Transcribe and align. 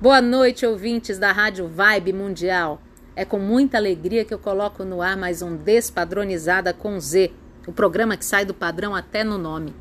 Boa 0.00 0.22
noite, 0.22 0.64
ouvintes 0.64 1.18
da 1.18 1.32
Rádio 1.32 1.66
Vibe 1.66 2.12
Mundial. 2.12 2.80
É 3.16 3.24
com 3.24 3.40
muita 3.40 3.78
alegria 3.78 4.24
que 4.24 4.32
eu 4.32 4.38
coloco 4.38 4.84
no 4.84 5.02
ar 5.02 5.16
mais 5.16 5.42
um 5.42 5.56
Despadronizada 5.56 6.72
com 6.72 7.00
Z, 7.00 7.32
o 7.66 7.72
programa 7.72 8.16
que 8.16 8.24
sai 8.24 8.44
do 8.44 8.54
padrão 8.54 8.94
até 8.94 9.24
no 9.24 9.36
nome. 9.36 9.74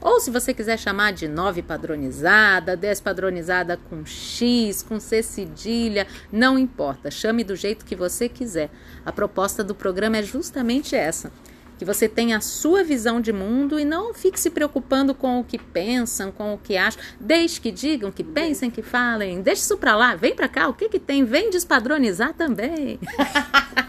Ou 0.00 0.20
se 0.20 0.30
você 0.30 0.54
quiser 0.54 0.78
chamar 0.78 1.12
de 1.12 1.26
nove 1.26 1.60
padronizada, 1.60 2.76
despadronizada 2.76 3.76
com 3.90 4.06
X, 4.06 4.80
com 4.80 5.00
C 5.00 5.24
cedilha, 5.24 6.06
não 6.30 6.56
importa, 6.56 7.10
chame 7.10 7.42
do 7.42 7.56
jeito 7.56 7.84
que 7.84 7.96
você 7.96 8.28
quiser. 8.28 8.70
A 9.04 9.10
proposta 9.10 9.64
do 9.64 9.74
programa 9.74 10.18
é 10.18 10.22
justamente 10.22 10.94
essa 10.94 11.32
que 11.78 11.84
você 11.84 12.08
tenha 12.08 12.36
a 12.36 12.40
sua 12.40 12.84
visão 12.84 13.20
de 13.20 13.32
mundo 13.32 13.78
e 13.78 13.84
não 13.84 14.14
fique 14.14 14.38
se 14.38 14.50
preocupando 14.50 15.14
com 15.14 15.40
o 15.40 15.44
que 15.44 15.58
pensam, 15.58 16.30
com 16.30 16.54
o 16.54 16.58
que 16.58 16.76
acham. 16.76 17.02
Deixe 17.20 17.60
que 17.60 17.70
digam, 17.70 18.10
que 18.10 18.22
pensem, 18.22 18.70
que 18.70 18.82
falem. 18.82 19.42
Deixe 19.42 19.62
isso 19.62 19.76
para 19.76 19.96
lá, 19.96 20.14
vem 20.14 20.34
para 20.34 20.48
cá, 20.48 20.68
o 20.68 20.74
que 20.74 20.88
que 20.88 20.98
tem? 20.98 21.24
Vem 21.24 21.50
despadronizar 21.50 22.32
também. 22.34 22.98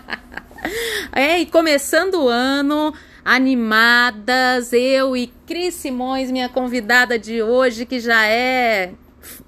é, 1.12 1.40
e 1.40 1.46
começando 1.46 2.16
o 2.16 2.28
ano, 2.28 2.94
animadas, 3.24 4.74
eu 4.74 5.16
e 5.16 5.28
Cris 5.46 5.76
Simões, 5.76 6.32
minha 6.32 6.50
convidada 6.50 7.18
de 7.18 7.42
hoje, 7.42 7.86
que 7.86 8.00
já 8.00 8.26
é 8.26 8.94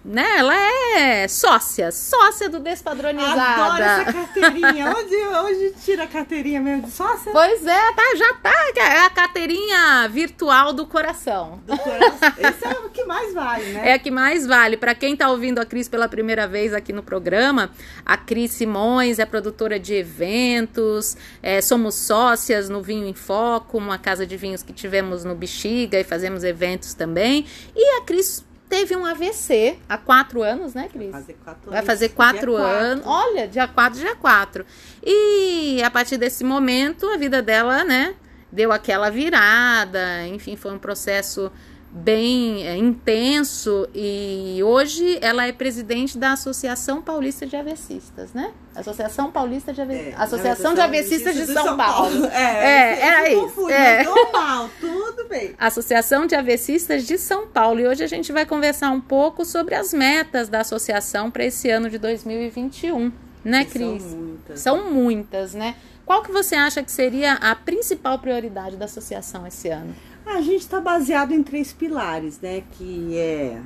né? 0.03 0.25
Ela 0.37 0.55
é 0.55 1.27
sócia, 1.27 1.91
sócia 1.91 2.49
do 2.49 2.59
Despadronizada. 2.59 3.41
Adoro 3.43 3.83
essa 3.83 4.13
carteirinha. 4.13 4.95
onde, 4.95 5.15
onde 5.15 5.73
tira 5.83 6.03
a 6.03 6.07
carteirinha 6.07 6.61
mesmo 6.61 6.83
de 6.83 6.91
sócia? 6.91 7.31
Pois 7.31 7.65
é, 7.65 7.93
tá, 7.93 8.15
já 8.15 8.33
tá. 8.35 8.53
É 8.77 8.99
a 9.01 9.09
carteirinha 9.09 10.07
virtual 10.09 10.73
do 10.73 10.85
coração. 10.85 11.59
Do 11.65 11.77
coração. 11.77 12.33
Esse 12.37 12.65
é 12.65 12.79
o 12.79 12.89
que 12.89 13.03
mais 13.05 13.33
vale, 13.33 13.65
né? 13.65 13.89
É 13.89 13.93
a 13.93 13.99
que 13.99 14.11
mais 14.11 14.45
vale. 14.45 14.77
Para 14.77 14.93
quem 14.95 15.15
tá 15.15 15.29
ouvindo 15.29 15.59
a 15.59 15.65
Cris 15.65 15.87
pela 15.87 16.07
primeira 16.07 16.47
vez 16.47 16.73
aqui 16.73 16.93
no 16.93 17.03
programa, 17.03 17.71
a 18.05 18.17
Cris 18.17 18.51
Simões 18.51 19.19
é 19.19 19.25
produtora 19.25 19.79
de 19.79 19.93
eventos, 19.93 21.17
é, 21.41 21.61
somos 21.61 21.95
sócias 21.95 22.69
no 22.69 22.81
Vinho 22.81 23.07
em 23.07 23.13
Foco, 23.13 23.77
uma 23.77 23.97
casa 23.97 24.25
de 24.25 24.37
vinhos 24.37 24.63
que 24.63 24.73
tivemos 24.73 25.23
no 25.23 25.35
Bexiga 25.35 25.99
e 25.99 26.03
fazemos 26.03 26.43
eventos 26.43 26.93
também. 26.93 27.45
E 27.75 27.97
a 27.97 28.01
Cris 28.01 28.46
teve 28.69 28.95
um 28.95 29.05
AVC 29.05 29.77
há 29.87 29.97
quatro 29.97 30.41
anos, 30.41 30.73
né, 30.73 30.89
Cris? 30.91 31.11
Vai 31.11 31.21
fazer 31.21 31.37
quatro 31.43 31.71
Vai 31.71 31.81
fazer 31.83 32.09
quatro 32.09 32.55
anos. 32.55 33.03
Quatro. 33.03 33.29
Olha, 33.29 33.47
dia 33.47 33.67
quatro, 33.67 33.99
dia 33.99 34.15
quatro. 34.15 34.65
E 35.03 35.81
a 35.83 35.89
partir 35.89 36.17
desse 36.17 36.43
momento, 36.43 37.07
a 37.07 37.17
vida 37.17 37.41
dela, 37.41 37.83
né, 37.83 38.15
deu 38.51 38.71
aquela 38.71 39.09
virada. 39.09 40.27
Enfim, 40.27 40.55
foi 40.55 40.73
um 40.73 40.79
processo 40.79 41.51
bem 41.89 42.67
é, 42.67 42.75
intenso 42.75 43.87
e 43.93 44.61
hoje 44.63 45.17
ela 45.21 45.47
é 45.47 45.51
presidente 45.51 46.17
da 46.17 46.33
Associação 46.33 47.01
Paulista 47.01 47.45
de 47.45 47.55
Avecistas, 47.55 48.33
né? 48.33 48.51
Associação 48.75 49.31
Paulista 49.31 49.73
de 49.73 49.81
Avecistas. 49.81 50.13
É, 50.13 50.23
Associação 50.23 50.73
de 50.73 50.81
Avecistas 50.81 51.35
de, 51.35 51.45
de 51.45 51.53
São, 51.53 51.63
São 51.63 51.77
Paulo. 51.77 52.11
Paulo. 52.11 52.25
É, 52.33 52.43
é 52.43 52.99
era 53.01 53.29
isso. 53.29 53.41
Confunde, 53.41 53.73
é. 53.73 54.03
Normal, 54.03 54.69
tudo 54.79 55.27
bem. 55.29 55.55
Associação 55.57 56.25
de 56.25 56.35
Avecistas 56.35 57.05
de 57.05 57.17
São 57.17 57.47
Paulo. 57.47 57.79
E 57.79 57.87
hoje 57.87 58.03
a 58.03 58.07
gente 58.07 58.31
vai 58.31 58.45
conversar 58.45 58.91
um 58.91 59.01
pouco 59.01 59.45
sobre 59.45 59.73
as 59.73 59.93
metas 59.93 60.49
da 60.49 60.59
associação 60.61 61.31
para 61.31 61.45
esse 61.45 61.69
ano 61.69 61.89
de 61.89 61.97
2021, 61.97 63.11
né, 63.43 63.65
Cris? 63.65 64.03
São 64.03 64.17
muitas. 64.17 64.59
São 64.59 64.91
muitas, 64.91 65.53
né? 65.53 65.75
Qual 66.05 66.21
que 66.21 66.31
você 66.31 66.55
acha 66.55 66.81
que 66.83 66.91
seria 66.91 67.33
a 67.33 67.55
principal 67.55 68.19
prioridade 68.19 68.77
da 68.77 68.85
associação 68.85 69.45
esse 69.45 69.69
ano? 69.69 69.93
A 70.27 70.41
gente 70.41 70.61
está 70.61 70.79
baseado 70.79 71.31
em 71.31 71.41
três 71.41 71.73
pilares, 71.73 72.39
né? 72.41 72.63
Que 72.71 73.17
é 73.17 73.61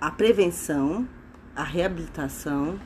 a 0.00 0.10
prevenção, 0.10 1.08
a 1.54 1.64
reabilitação 1.64 2.78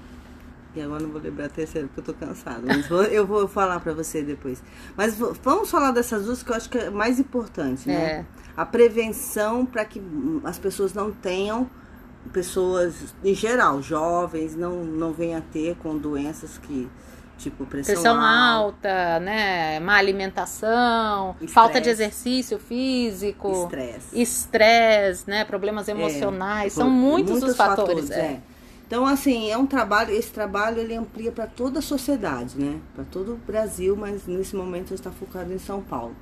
e 0.75 0.81
agora 0.81 1.03
não 1.03 1.11
vou 1.11 1.21
lembrar 1.21 1.47
a 1.47 1.49
terceira 1.49 1.89
porque 1.89 2.01
eu 2.01 2.15
tô 2.15 2.15
cansada, 2.15 2.63
mas 2.65 2.87
vou, 2.87 3.03
eu 3.03 3.27
vou 3.27 3.49
falar 3.49 3.81
para 3.81 3.93
você 3.93 4.23
depois. 4.23 4.63
Mas 4.97 5.19
vamos 5.43 5.69
falar 5.69 5.91
dessas 5.91 6.25
duas 6.25 6.43
que 6.43 6.51
eu 6.51 6.55
acho 6.55 6.71
que 6.71 6.79
é 6.79 6.91
mais 6.91 7.19
importante, 7.19 7.89
né? 7.89 7.95
É. 7.95 8.27
A 8.57 8.65
prevenção 8.65 9.67
para 9.67 9.85
que 9.85 10.01
as 10.45 10.59
pessoas 10.59 10.95
não 10.95 11.11
tenham 11.11 11.69
pessoas 12.33 13.15
em 13.25 13.35
geral, 13.35 13.83
jovens, 13.83 14.55
não 14.55 14.85
não 14.85 15.13
venham 15.13 15.39
a 15.39 15.43
ter 15.43 15.75
com 15.77 15.97
doenças 15.97 16.59
que 16.59 16.89
tipo 17.41 17.65
pressão, 17.67 17.95
Pressão 17.95 18.21
alta, 18.21 18.89
alta, 18.89 19.21
né? 19.21 19.81
Má 19.81 19.95
alimentação, 19.97 21.31
Estresse. 21.33 21.53
falta 21.55 21.81
de 21.81 21.89
exercício 21.89 22.59
físico, 22.59 23.51
estresse. 23.65 24.21
estresse, 24.23 25.25
né? 25.29 25.45
Problemas 25.45 25.89
emocionais, 25.89 26.73
são 26.73 26.87
Por- 26.87 26.93
muitos, 26.93 27.43
os 27.43 27.57
fatores. 27.57 28.11
é. 28.11 28.21
é. 28.21 28.41
Então, 28.87 29.07
assim, 29.07 29.49
é 29.51 29.57
um 29.57 29.67
trabalho, 29.67 30.13
esse 30.13 30.33
trabalho 30.33 30.81
ele 30.81 30.97
amplia 30.97 31.31
para 31.31 31.47
toda 31.47 31.79
a 31.79 31.83
sociedade, 31.83 32.59
né? 32.59 32.81
Para 32.93 33.05
todo 33.05 33.35
o 33.35 33.37
Brasil, 33.37 33.95
mas 33.97 34.27
nesse 34.27 34.57
momento 34.57 34.93
está 34.93 35.13
focado 35.13 35.53
em 35.53 35.59
São 35.59 35.81
Paulo. 35.81 36.17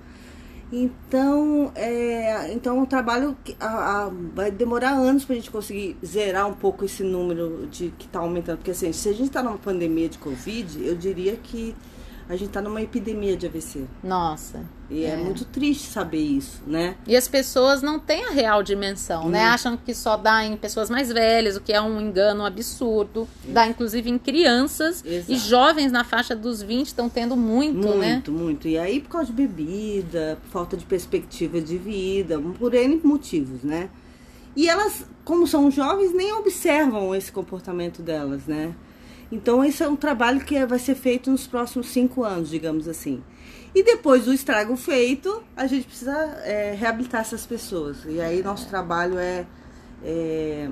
Então, 0.70 1.72
é, 1.74 2.52
então 2.52 2.76
é 2.76 2.80
um 2.82 2.84
trabalho 2.84 3.34
que 3.42 3.56
a- 3.58 4.04
a- 4.06 4.10
vai 4.34 4.50
demorar 4.50 4.90
anos 4.92 5.24
para 5.24 5.34
a 5.34 5.36
gente 5.38 5.50
conseguir 5.50 5.96
zerar 6.04 6.46
um 6.46 6.52
pouco 6.52 6.84
esse 6.84 7.02
número 7.02 7.66
de 7.70 7.90
que 7.98 8.04
está 8.04 8.18
aumentando. 8.18 8.58
Porque 8.58 8.72
assim, 8.72 8.92
se 8.92 9.08
a 9.08 9.12
gente 9.12 9.28
está 9.28 9.42
numa 9.42 9.56
pandemia 9.56 10.08
de 10.10 10.18
Covid, 10.18 10.84
eu 10.86 10.94
diria 10.94 11.36
que 11.36 11.74
a 12.28 12.36
gente 12.36 12.48
está 12.48 12.60
numa 12.60 12.82
epidemia 12.82 13.36
de 13.36 13.46
AVC. 13.46 13.84
Nossa. 14.04 14.62
E 14.90 15.04
é. 15.04 15.16
muito 15.16 15.44
triste 15.46 15.88
saber 15.88 16.18
isso, 16.18 16.62
né? 16.66 16.96
E 17.06 17.16
as 17.16 17.26
pessoas 17.26 17.80
não 17.80 17.98
têm 17.98 18.26
a 18.26 18.30
real 18.30 18.62
dimensão, 18.62 19.28
né? 19.28 19.48
Hum. 19.48 19.52
Acham 19.52 19.76
que 19.76 19.94
só 19.94 20.16
dá 20.16 20.44
em 20.44 20.56
pessoas 20.56 20.90
mais 20.90 21.10
velhas, 21.10 21.56
o 21.56 21.60
que 21.60 21.72
é 21.72 21.80
um 21.80 22.00
engano 22.00 22.44
absurdo. 22.44 23.26
Dá 23.44 23.66
inclusive 23.66 24.10
em 24.10 24.18
crianças 24.18 25.02
Exato. 25.04 25.32
e 25.32 25.36
jovens 25.36 25.90
na 25.90 26.04
faixa 26.04 26.36
dos 26.36 26.62
20 26.62 26.86
estão 26.86 27.08
tendo 27.08 27.36
muito, 27.36 27.88
né? 27.96 28.12
Muito, 28.12 28.32
muito. 28.32 28.68
E 28.68 28.78
aí, 28.78 29.00
por 29.00 29.10
causa 29.10 29.26
de 29.26 29.32
bebida, 29.32 30.38
falta 30.50 30.76
de 30.76 30.84
perspectiva 30.84 31.60
de 31.60 31.78
vida, 31.78 32.38
por 32.58 32.74
N 32.74 33.00
motivos, 33.02 33.62
né? 33.62 33.88
E 34.54 34.68
elas, 34.68 35.06
como 35.24 35.46
são 35.46 35.70
jovens, 35.70 36.12
nem 36.12 36.32
observam 36.32 37.14
esse 37.14 37.30
comportamento 37.30 38.02
delas, 38.02 38.46
né? 38.46 38.74
Então, 39.30 39.64
esse 39.64 39.82
é 39.82 39.88
um 39.88 39.96
trabalho 39.96 40.40
que 40.40 40.64
vai 40.64 40.78
ser 40.78 40.94
feito 40.94 41.30
nos 41.30 41.46
próximos 41.46 41.88
cinco 41.88 42.24
anos, 42.24 42.48
digamos 42.48 42.88
assim. 42.88 43.22
E 43.74 43.82
depois 43.82 44.24
do 44.24 44.32
estrago 44.32 44.76
feito, 44.76 45.42
a 45.56 45.66
gente 45.66 45.86
precisa 45.86 46.16
é, 46.44 46.74
reabilitar 46.74 47.20
essas 47.20 47.44
pessoas. 47.44 47.98
E 48.06 48.20
aí, 48.20 48.42
nosso 48.42 48.68
trabalho 48.68 49.18
é, 49.18 49.46
é 50.02 50.70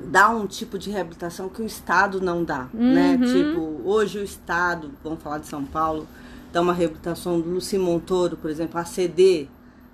dar 0.00 0.30
um 0.30 0.46
tipo 0.46 0.78
de 0.78 0.90
reabilitação 0.90 1.48
que 1.48 1.62
o 1.62 1.66
Estado 1.66 2.20
não 2.20 2.44
dá, 2.44 2.68
né? 2.72 3.18
Uhum. 3.20 3.32
Tipo, 3.32 3.88
hoje 3.88 4.18
o 4.18 4.22
Estado, 4.22 4.92
vamos 5.02 5.22
falar 5.22 5.38
de 5.38 5.46
São 5.46 5.64
Paulo, 5.64 6.06
dá 6.52 6.60
uma 6.60 6.72
reabilitação 6.72 7.40
do 7.40 7.50
Luci 7.50 7.78
Montoro, 7.78 8.36
por 8.36 8.50
exemplo, 8.50 8.78
ACD, 8.78 9.48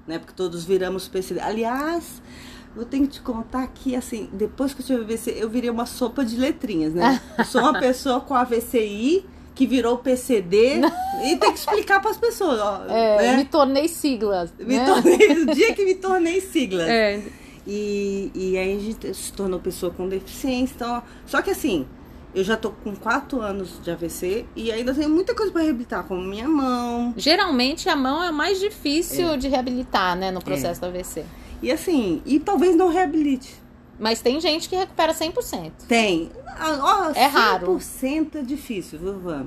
né? 0.07 0.19
Porque 0.19 0.35
todos 0.35 0.65
viramos 0.65 1.09
PCD. 1.09 1.41
Aliás, 1.41 2.21
eu 2.77 2.85
tenho 2.85 3.07
que 3.07 3.15
te 3.15 3.21
contar 3.21 3.67
que, 3.69 3.95
assim, 3.95 4.29
depois 4.33 4.73
que 4.73 4.81
eu 4.83 4.87
tive 4.87 5.03
AVC, 5.03 5.37
eu 5.39 5.49
virei 5.49 5.71
uma 5.71 5.87
sopa 5.87 6.25
de 6.25 6.37
letrinhas, 6.37 6.95
né? 6.95 7.21
Eu 7.39 7.45
sou 7.45 7.61
uma 7.61 7.79
pessoa 7.79 8.21
com 8.21 8.35
AVCI 8.35 9.25
que 9.55 9.67
virou 9.67 9.99
PCD 9.99 10.81
e 11.25 11.37
tem 11.37 11.53
que 11.53 11.59
explicar 11.59 12.01
para 12.01 12.11
as 12.11 12.17
pessoas, 12.17 12.59
ó. 12.59 12.85
É, 12.89 13.19
né? 13.19 13.37
me 13.37 13.45
tornei 13.45 13.89
siglas. 13.89 14.53
Me 14.59 14.77
né? 14.77 14.87
tornei, 14.87 15.43
o 15.43 15.47
dia 15.55 15.75
que 15.75 15.85
me 15.85 15.95
tornei 15.97 16.41
sigla. 16.41 16.91
É, 16.91 17.23
E, 17.67 18.31
e 18.35 18.57
aí 18.57 18.77
a 18.77 18.81
gente 18.81 19.15
se 19.15 19.33
tornou 19.33 19.61
pessoa 19.61 19.93
com 19.93 20.09
deficiência. 20.09 20.75
Então, 20.75 21.03
só 21.27 21.43
que 21.43 21.51
assim, 21.51 21.87
eu 22.35 22.43
já 22.43 22.57
tô 22.57 22.71
com 22.71 22.97
quatro 22.97 23.43
anos 23.43 23.79
de 23.83 23.91
AVC 23.91 24.47
e 24.57 24.73
ainda 24.73 24.95
tenho 24.95 25.11
muita 25.11 25.35
coisa 25.35 25.53
para 25.53 25.63
reabilitar, 25.63 26.05
como 26.05 26.23
minha 26.23 26.49
mão. 26.49 27.13
Geralmente 27.17 27.89
a 27.89 27.97
mão 27.97 28.23
é 28.23 28.33
mais 28.33 28.59
difícil 28.59 29.37
de 29.37 29.49
reabilitar, 29.49 30.17
né, 30.17 30.31
no 30.31 30.43
processo 30.43 30.81
do 30.81 30.87
AVC. 30.87 31.25
E 31.63 31.71
assim, 31.71 32.21
e 32.27 32.41
talvez 32.41 32.75
não 32.77 32.89
reabilite. 32.89 33.55
Mas 33.99 34.21
tem 34.21 34.41
gente 34.41 34.69
que 34.69 34.75
recupera 34.75 35.15
100%. 35.15 35.73
Tem. 35.87 36.31
Ó, 36.81 37.13
É 37.15 37.27
raro. 37.27 37.77
100% 37.77 38.37
é 38.37 38.43
difícil, 38.43 38.99
viu, 38.99 39.21
Van? 39.21 39.47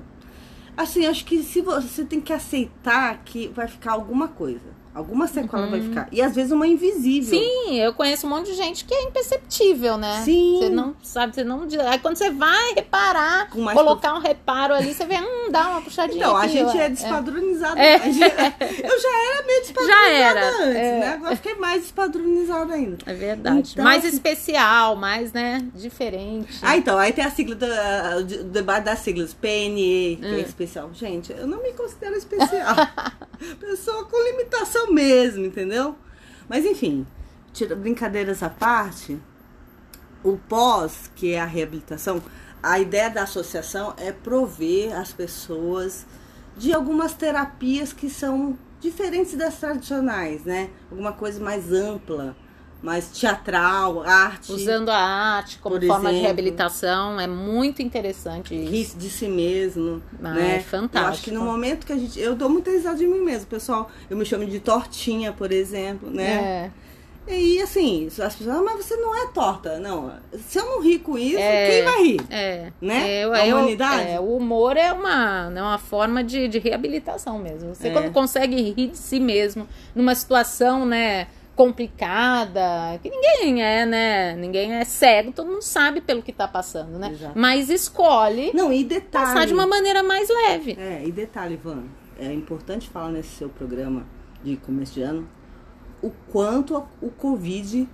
Assim, 0.77 1.05
acho 1.05 1.25
que 1.25 1.43
se 1.43 1.61
você, 1.61 1.87
você 1.87 2.05
tem 2.05 2.21
que 2.21 2.31
aceitar 2.33 3.21
que 3.23 3.47
vai 3.49 3.67
ficar 3.67 3.93
alguma 3.93 4.27
coisa. 4.29 4.75
Alguma 4.95 5.27
sequela 5.27 5.67
vai 5.67 5.81
ficar. 5.81 6.07
E 6.09 6.21
às 6.21 6.33
vezes 6.33 6.53
uma 6.53 6.65
invisível. 6.65 7.37
Uhum. 7.37 7.43
Sim, 7.67 7.79
eu 7.81 7.93
conheço 7.93 8.25
um 8.25 8.29
monte 8.29 8.45
de 8.47 8.53
gente 8.55 8.85
que 8.85 8.93
é 8.93 9.03
imperceptível, 9.03 9.97
né? 9.97 10.21
Sim. 10.23 10.57
Você 10.59 10.69
não 10.69 10.95
sabe, 11.03 11.35
você 11.35 11.43
não. 11.43 11.67
Aí 11.89 11.99
quando 11.99 12.15
você 12.15 12.29
vai 12.31 12.73
reparar, 12.75 13.49
colocar 13.49 14.13
um 14.15 14.19
reparo 14.19 14.73
ali, 14.73 14.93
você 14.93 15.05
vê, 15.05 15.15
hum, 15.17 15.51
dá 15.51 15.67
uma 15.69 15.81
puxadinha. 15.81 16.17
Então, 16.17 16.35
a 16.37 16.43
aqui, 16.43 16.53
gente 16.53 16.77
é 16.77 16.89
despadronizada. 16.89 17.79
É. 17.79 17.95
A 17.95 17.99
gente- 18.09 18.21
eu 18.21 18.99
já 19.01 19.29
era 19.33 19.45
meio 19.45 19.61
despadronizada 19.61 19.85
Já 20.05 20.09
era, 20.11 20.49
antes, 20.49 20.75
é. 20.75 20.99
né? 20.99 21.07
Agora 21.15 21.35
fiquei 21.35 21.55
mais 21.55 21.81
despadronizada 21.81 22.73
ainda. 22.73 22.97
É 23.05 23.13
verdade. 23.13 23.71
Então, 23.73 23.83
mais 23.83 24.05
assim- 24.05 24.15
especial, 24.15 24.95
mais, 24.95 25.33
né? 25.33 25.61
Diferente. 25.75 26.57
Ah, 26.61 26.77
então, 26.77 26.97
aí 26.97 27.11
tem 27.11 27.25
a 27.25 27.31
sigla, 27.31 27.55
do, 27.55 27.65
o 27.65 28.43
debate 28.45 28.85
das 28.85 28.99
siglas, 28.99 29.33
PNE, 29.33 30.17
que 30.21 30.25
Hum. 30.25 30.35
é 30.35 30.39
especial. 30.39 30.89
Gente, 30.93 31.33
eu 31.33 31.45
não 31.47 31.61
me 31.61 31.73
considero 31.73 32.15
especial. 32.15 32.75
Pessoa 33.59 34.05
com 34.05 34.17
limitação 34.31 34.84
mesmo, 34.93 35.45
entendeu? 35.45 35.95
Mas 36.47 36.65
enfim, 36.65 37.05
tira, 37.53 37.75
brincadeiras 37.75 38.43
à 38.43 38.49
parte, 38.49 39.19
o 40.23 40.37
pós, 40.37 41.09
que 41.15 41.33
é 41.33 41.39
a 41.39 41.45
reabilitação, 41.45 42.21
a 42.61 42.79
ideia 42.79 43.09
da 43.09 43.23
associação 43.23 43.93
é 43.97 44.11
prover 44.11 44.97
as 44.97 45.13
pessoas 45.13 46.05
de 46.57 46.73
algumas 46.73 47.13
terapias 47.13 47.93
que 47.93 48.09
são 48.09 48.57
diferentes 48.79 49.35
das 49.35 49.59
tradicionais, 49.59 50.43
né? 50.43 50.69
Alguma 50.89 51.13
coisa 51.13 51.39
mais 51.39 51.71
ampla, 51.71 52.35
mais 52.81 53.07
teatral, 53.07 54.03
arte. 54.03 54.51
Usando 54.51 54.89
a 54.89 54.97
arte 54.97 55.57
como 55.59 55.75
forma 55.75 55.95
exemplo. 55.95 56.11
de 56.11 56.21
reabilitação, 56.21 57.19
é 57.19 57.27
muito 57.27 57.81
interessante 57.81 58.53
isso. 58.53 58.71
Rir 58.71 58.97
de 58.97 59.09
si 59.09 59.27
mesmo, 59.27 60.01
ah, 60.21 60.33
né? 60.33 60.57
É 60.57 60.59
fantástico. 60.59 60.97
Eu 60.97 61.11
acho 61.11 61.23
que 61.23 61.31
no 61.31 61.41
momento 61.41 61.85
que 61.85 61.93
a 61.93 61.97
gente... 61.97 62.19
Eu 62.19 62.35
dou 62.35 62.49
muita 62.49 62.69
risada 62.69 62.97
de 62.97 63.07
mim 63.07 63.21
mesmo, 63.21 63.47
pessoal. 63.47 63.89
Eu 64.09 64.15
me 64.15 64.25
chamo 64.25 64.45
de 64.45 64.59
tortinha, 64.59 65.31
por 65.31 65.51
exemplo, 65.51 66.11
né? 66.11 66.71
É. 66.71 66.71
E 67.27 67.59
assim, 67.59 68.05
as 68.05 68.35
pessoas, 68.35 68.55
ah, 68.55 68.61
mas 68.61 68.85
você 68.85 68.95
não 68.97 69.15
é 69.15 69.27
torta. 69.31 69.79
Não, 69.79 70.13
se 70.47 70.59
eu 70.59 70.65
não 70.65 70.81
rir 70.81 70.99
com 70.99 71.17
isso, 71.17 71.39
é, 71.39 71.69
quem 71.69 71.83
vai 71.83 72.03
rir? 72.03 72.21
É. 72.29 72.71
Né? 72.79 73.21
É, 73.21 73.23
a 73.23 73.55
humanidade? 73.55 74.09
É, 74.11 74.19
o 74.19 74.37
humor 74.37 74.77
é 74.77 74.93
uma, 74.93 75.51
é 75.55 75.61
uma 75.61 75.79
forma 75.79 76.23
de, 76.23 76.47
de 76.47 76.59
reabilitação 76.59 77.39
mesmo. 77.39 77.73
Você 77.73 77.87
é. 77.87 77.91
quando 77.91 78.11
consegue 78.11 78.55
rir 78.55 78.91
de 78.91 78.97
si 78.97 79.19
mesmo, 79.19 79.67
numa 79.95 80.13
situação, 80.13 80.85
né, 80.85 81.27
complicada, 81.55 82.99
que 83.01 83.09
ninguém 83.09 83.63
é, 83.63 83.85
né? 83.85 84.35
Ninguém 84.35 84.73
é 84.73 84.83
cego, 84.83 85.31
todo 85.31 85.47
mundo 85.47 85.61
sabe 85.61 86.01
pelo 86.01 86.21
que 86.21 86.33
tá 86.33 86.47
passando, 86.47 86.99
né? 86.99 87.11
Exato. 87.11 87.39
Mas 87.39 87.69
escolhe 87.69 88.51
não, 88.53 88.73
e 88.73 88.83
detalhe, 88.83 89.25
passar 89.25 89.47
de 89.47 89.53
uma 89.53 89.65
maneira 89.65 90.03
mais 90.03 90.27
leve. 90.29 90.77
É, 90.77 91.03
e 91.05 91.11
detalhe, 91.11 91.53
Ivan, 91.55 91.83
é 92.19 92.31
importante 92.33 92.89
falar 92.89 93.09
nesse 93.11 93.29
seu 93.29 93.49
programa 93.49 94.05
de 94.43 94.57
começo 94.57 94.93
de 94.93 95.01
ano 95.01 95.27
o 96.01 96.11
quanto 96.31 96.85
o 97.01 97.09
Covid 97.09 97.87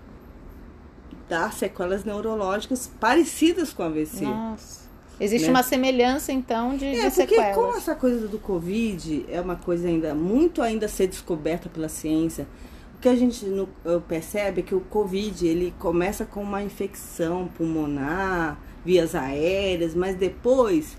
dá 1.29 1.49
sequelas 1.49 2.03
neurológicas 2.03 2.91
parecidas 2.99 3.71
com 3.71 3.83
a 3.83 3.85
AVC. 3.85 4.25
Nossa. 4.25 4.81
Existe 5.19 5.45
né? 5.45 5.51
uma 5.51 5.63
semelhança, 5.63 6.33
então, 6.33 6.75
de, 6.75 6.85
é, 6.85 6.93
de 6.93 7.01
porque 7.01 7.35
sequelas. 7.35 7.55
como 7.55 7.75
essa 7.75 7.93
coisa 7.93 8.27
do 8.27 8.39
Covid 8.39 9.25
é 9.29 9.39
uma 9.39 9.55
coisa 9.55 9.87
ainda 9.87 10.15
muito 10.15 10.63
ainda 10.63 10.87
a 10.87 10.89
ser 10.89 11.05
descoberta 11.05 11.69
pela 11.69 11.87
ciência, 11.87 12.47
que 13.01 13.09
a 13.09 13.15
gente 13.15 13.45
no, 13.45 13.68
percebe 14.07 14.62
é 14.62 14.63
que 14.63 14.75
o 14.75 14.80
Covid 14.81 15.45
ele 15.45 15.74
começa 15.80 16.24
com 16.24 16.42
uma 16.42 16.62
infecção 16.62 17.50
pulmonar, 17.57 18.59
vias 18.86 19.15
aéreas, 19.15 19.95
mas 19.95 20.15
depois 20.15 20.98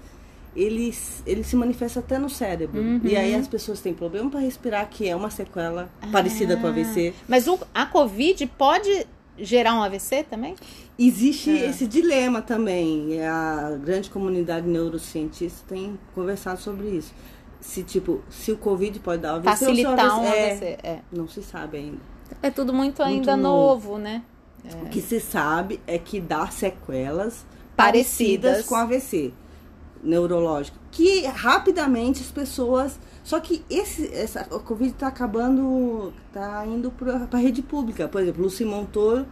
ele, 0.54 0.94
ele 1.24 1.44
se 1.44 1.56
manifesta 1.56 2.00
até 2.00 2.18
no 2.18 2.28
cérebro. 2.28 2.80
Uhum. 2.80 3.00
E 3.04 3.16
aí 3.16 3.34
as 3.34 3.48
pessoas 3.48 3.80
têm 3.80 3.94
problema 3.94 4.28
para 4.28 4.40
respirar, 4.40 4.88
que 4.88 5.08
é 5.08 5.14
uma 5.14 5.30
sequela 5.30 5.90
ah. 6.00 6.08
parecida 6.10 6.56
com 6.56 6.66
AVC. 6.66 7.14
Mas 7.28 7.46
o, 7.46 7.58
a 7.72 7.86
Covid 7.86 8.46
pode 8.58 9.06
gerar 9.38 9.74
um 9.74 9.82
AVC 9.82 10.24
também? 10.24 10.54
Existe 10.98 11.50
é. 11.50 11.70
esse 11.70 11.86
dilema 11.86 12.42
também. 12.42 13.22
A 13.24 13.78
grande 13.82 14.10
comunidade 14.10 14.66
neurocientista 14.66 15.64
tem 15.68 15.98
conversado 16.14 16.60
sobre 16.60 16.88
isso. 16.88 17.14
Se, 17.62 17.82
tipo, 17.82 18.22
se 18.28 18.52
o 18.52 18.58
Covid 18.58 18.98
pode 19.00 19.22
dar 19.22 19.36
AVC 19.36 19.48
Facilitar 19.48 20.18
ou 20.18 20.24
se 20.24 20.26
um 20.26 20.28
AVC. 20.28 20.64
É, 20.64 20.78
é. 20.82 21.02
Não 21.10 21.26
se 21.26 21.42
sabe 21.42 21.78
ainda. 21.78 21.98
É 22.42 22.50
tudo 22.50 22.72
muito, 22.72 23.02
muito 23.02 23.02
ainda 23.02 23.36
novo, 23.36 23.92
novo 23.92 23.98
né? 23.98 24.22
É. 24.64 24.82
O 24.82 24.90
que 24.90 25.00
se 25.00 25.20
sabe 25.20 25.80
é 25.86 25.98
que 25.98 26.20
dá 26.20 26.46
sequelas 26.48 27.46
parecidas, 27.76 28.66
parecidas 28.66 28.66
com 28.66 28.74
AVC 28.74 29.32
neurológico, 30.02 30.76
que 30.90 31.24
rapidamente 31.26 32.20
as 32.20 32.30
pessoas. 32.30 32.98
Só 33.22 33.38
que 33.38 33.64
esse, 33.70 34.12
essa, 34.12 34.40
a 34.40 34.58
Covid 34.58 34.90
está 34.90 35.06
acabando, 35.06 36.12
está 36.26 36.66
indo 36.66 36.90
para 36.90 37.28
a 37.30 37.36
rede 37.36 37.62
pública. 37.62 38.08
Por 38.08 38.20
exemplo, 38.20 38.44
o 38.44 38.50
Simão 38.50 38.84
Toro 38.84 39.24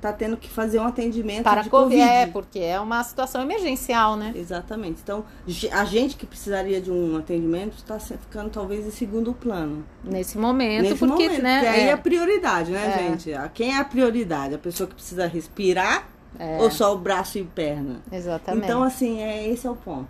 está 0.00 0.12
tendo 0.12 0.36
que 0.36 0.48
fazer 0.48 0.78
um 0.78 0.86
atendimento 0.86 1.44
para 1.44 1.62
de 1.62 1.70
COVID. 1.70 2.00
É, 2.00 2.26
porque 2.26 2.58
é 2.58 2.80
uma 2.80 3.02
situação 3.04 3.42
emergencial, 3.42 4.16
né? 4.16 4.32
Exatamente. 4.34 5.00
Então, 5.02 5.24
a 5.72 5.84
gente 5.84 6.16
que 6.16 6.26
precisaria 6.26 6.80
de 6.80 6.90
um 6.90 7.16
atendimento 7.16 7.76
está 7.76 7.98
ficando 7.98 8.50
talvez 8.50 8.86
em 8.86 8.90
segundo 8.90 9.32
plano. 9.32 9.84
Nesse 10.02 10.38
momento, 10.38 10.82
Nesse 10.82 10.96
porque, 10.96 11.24
momento, 11.28 11.42
né? 11.42 11.60
Porque 11.60 11.80
aí 11.80 11.86
é 11.88 11.92
a 11.92 11.98
prioridade, 11.98 12.70
né, 12.70 12.86
é. 12.86 12.98
gente? 12.98 13.30
Quem 13.54 13.74
é 13.74 13.78
a 13.78 13.84
prioridade? 13.84 14.54
A 14.54 14.58
pessoa 14.58 14.88
que 14.88 14.94
precisa 14.94 15.26
respirar 15.26 16.08
é. 16.38 16.58
Ou 16.60 16.70
só 16.70 16.94
o 16.94 16.98
braço 16.98 17.38
e 17.38 17.44
perna? 17.44 18.00
Exatamente. 18.10 18.64
Então, 18.64 18.82
assim, 18.82 19.20
é, 19.20 19.48
esse 19.48 19.66
é 19.66 19.70
o 19.70 19.76
ponto. 19.76 20.08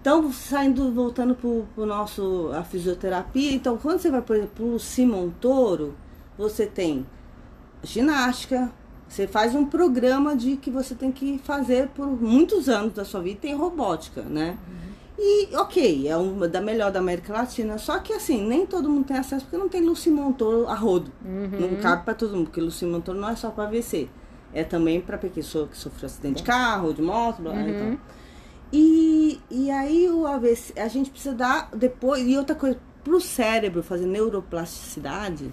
Então, 0.00 0.30
saindo, 0.32 0.92
voltando 0.92 1.34
para 1.34 1.82
o 1.82 1.86
nosso, 1.86 2.50
a 2.54 2.62
fisioterapia, 2.62 3.52
então, 3.52 3.76
quando 3.78 4.00
você 4.00 4.10
vai, 4.10 4.20
por 4.20 4.36
exemplo, 4.36 4.74
o 4.74 4.78
Simon 4.78 5.30
Toro, 5.40 5.94
você 6.36 6.66
tem 6.66 7.06
ginástica, 7.82 8.70
você 9.08 9.26
faz 9.26 9.54
um 9.54 9.66
programa 9.66 10.34
de 10.34 10.56
que 10.56 10.70
você 10.70 10.94
tem 10.94 11.12
que 11.12 11.38
fazer 11.44 11.88
por 11.88 12.06
muitos 12.06 12.68
anos 12.68 12.94
da 12.94 13.04
sua 13.04 13.20
vida, 13.20 13.38
tem 13.42 13.54
robótica, 13.54 14.22
né? 14.22 14.58
Uhum. 14.66 14.84
E, 15.16 15.56
ok, 15.56 16.08
é 16.08 16.16
uma 16.16 16.48
da 16.48 16.60
melhor 16.60 16.90
da 16.90 16.98
América 16.98 17.32
Latina, 17.32 17.78
só 17.78 17.98
que 17.98 18.12
assim, 18.12 18.46
nem 18.46 18.66
todo 18.66 18.90
mundo 18.90 19.06
tem 19.06 19.16
acesso, 19.16 19.44
porque 19.44 19.56
não 19.56 19.68
tem 19.68 19.80
Lucy 19.80 20.10
Montoro 20.10 20.66
a 20.66 20.74
rodo. 20.74 21.12
Uhum. 21.24 21.60
Não 21.60 21.76
cabe 21.76 22.04
para 22.04 22.14
todo 22.14 22.34
mundo, 22.34 22.46
porque 22.46 22.60
Lucy 22.60 22.84
Montoro 22.84 23.20
não 23.20 23.28
é 23.28 23.36
só 23.36 23.50
para 23.50 23.64
AVC 23.64 24.08
é 24.54 24.62
também 24.62 25.00
para 25.00 25.18
pessoa 25.18 25.66
que 25.66 25.76
sofreu 25.76 26.06
acidente 26.06 26.36
de 26.36 26.42
carro, 26.44 26.94
de 26.94 27.02
moto, 27.02 27.42
blá, 27.42 27.52
uhum. 27.52 27.68
então. 27.68 27.98
E, 28.72 29.40
e 29.50 29.70
aí 29.70 30.08
o 30.08 30.26
AVC, 30.26 30.78
a 30.78 30.88
gente 30.88 31.10
precisa 31.10 31.34
dar 31.34 31.68
depois, 31.74 32.26
e 32.26 32.38
outra 32.38 32.54
coisa, 32.54 32.78
para 33.02 33.14
o 33.14 33.20
cérebro 33.20 33.82
fazer 33.82 34.06
neuroplasticidade. 34.06 35.52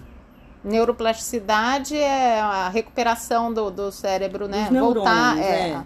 Neuroplasticidade 0.64 1.96
é 1.96 2.40
a 2.40 2.68
recuperação 2.68 3.52
do, 3.52 3.70
do 3.70 3.90
cérebro, 3.90 4.46
né? 4.46 4.68
Voltar. 4.70 5.38
É. 5.38 5.70
é. 5.70 5.82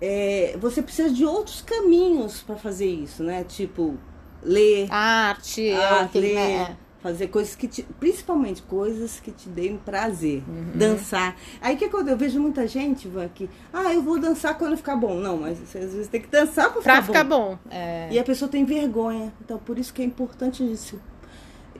É, 0.00 0.56
você 0.60 0.80
precisa 0.80 1.10
de 1.10 1.24
outros 1.24 1.60
caminhos 1.60 2.40
para 2.42 2.56
fazer 2.56 2.86
isso, 2.86 3.22
né? 3.22 3.44
Tipo, 3.44 3.96
ler. 4.42 4.86
Arte, 4.90 5.72
arte 5.72 6.20
ler. 6.20 6.34
Né? 6.34 6.76
Fazer 7.00 7.28
coisas 7.28 7.54
que 7.54 7.68
te. 7.68 7.82
Principalmente 7.98 8.62
coisas 8.62 9.20
que 9.20 9.30
te 9.30 9.48
deem 9.48 9.76
prazer. 9.76 10.42
Uhum. 10.48 10.72
Dançar. 10.74 11.36
Aí 11.60 11.76
que 11.76 11.84
é 11.84 11.88
quando 11.88 12.08
eu 12.08 12.16
vejo 12.16 12.40
muita 12.40 12.66
gente, 12.66 13.06
Van, 13.08 13.28
que. 13.28 13.48
Ah, 13.72 13.92
eu 13.92 14.02
vou 14.02 14.18
dançar 14.20 14.56
quando 14.58 14.76
ficar 14.76 14.96
bom. 14.96 15.14
Não, 15.14 15.36
mas 15.36 15.58
você 15.58 15.78
às 15.78 15.92
vezes 15.92 16.08
tem 16.08 16.20
que 16.20 16.28
dançar 16.28 16.72
pra 16.72 16.80
ficar 16.80 16.92
pra 16.92 17.00
bom. 17.00 17.06
ficar 17.06 17.24
bom. 17.24 17.58
É... 17.70 18.08
E 18.10 18.18
a 18.18 18.24
pessoa 18.24 18.48
tem 18.48 18.64
vergonha. 18.64 19.32
Então 19.40 19.58
por 19.58 19.78
isso 19.78 19.92
que 19.92 20.02
é 20.02 20.04
importante 20.04 20.62
isso. 20.62 21.00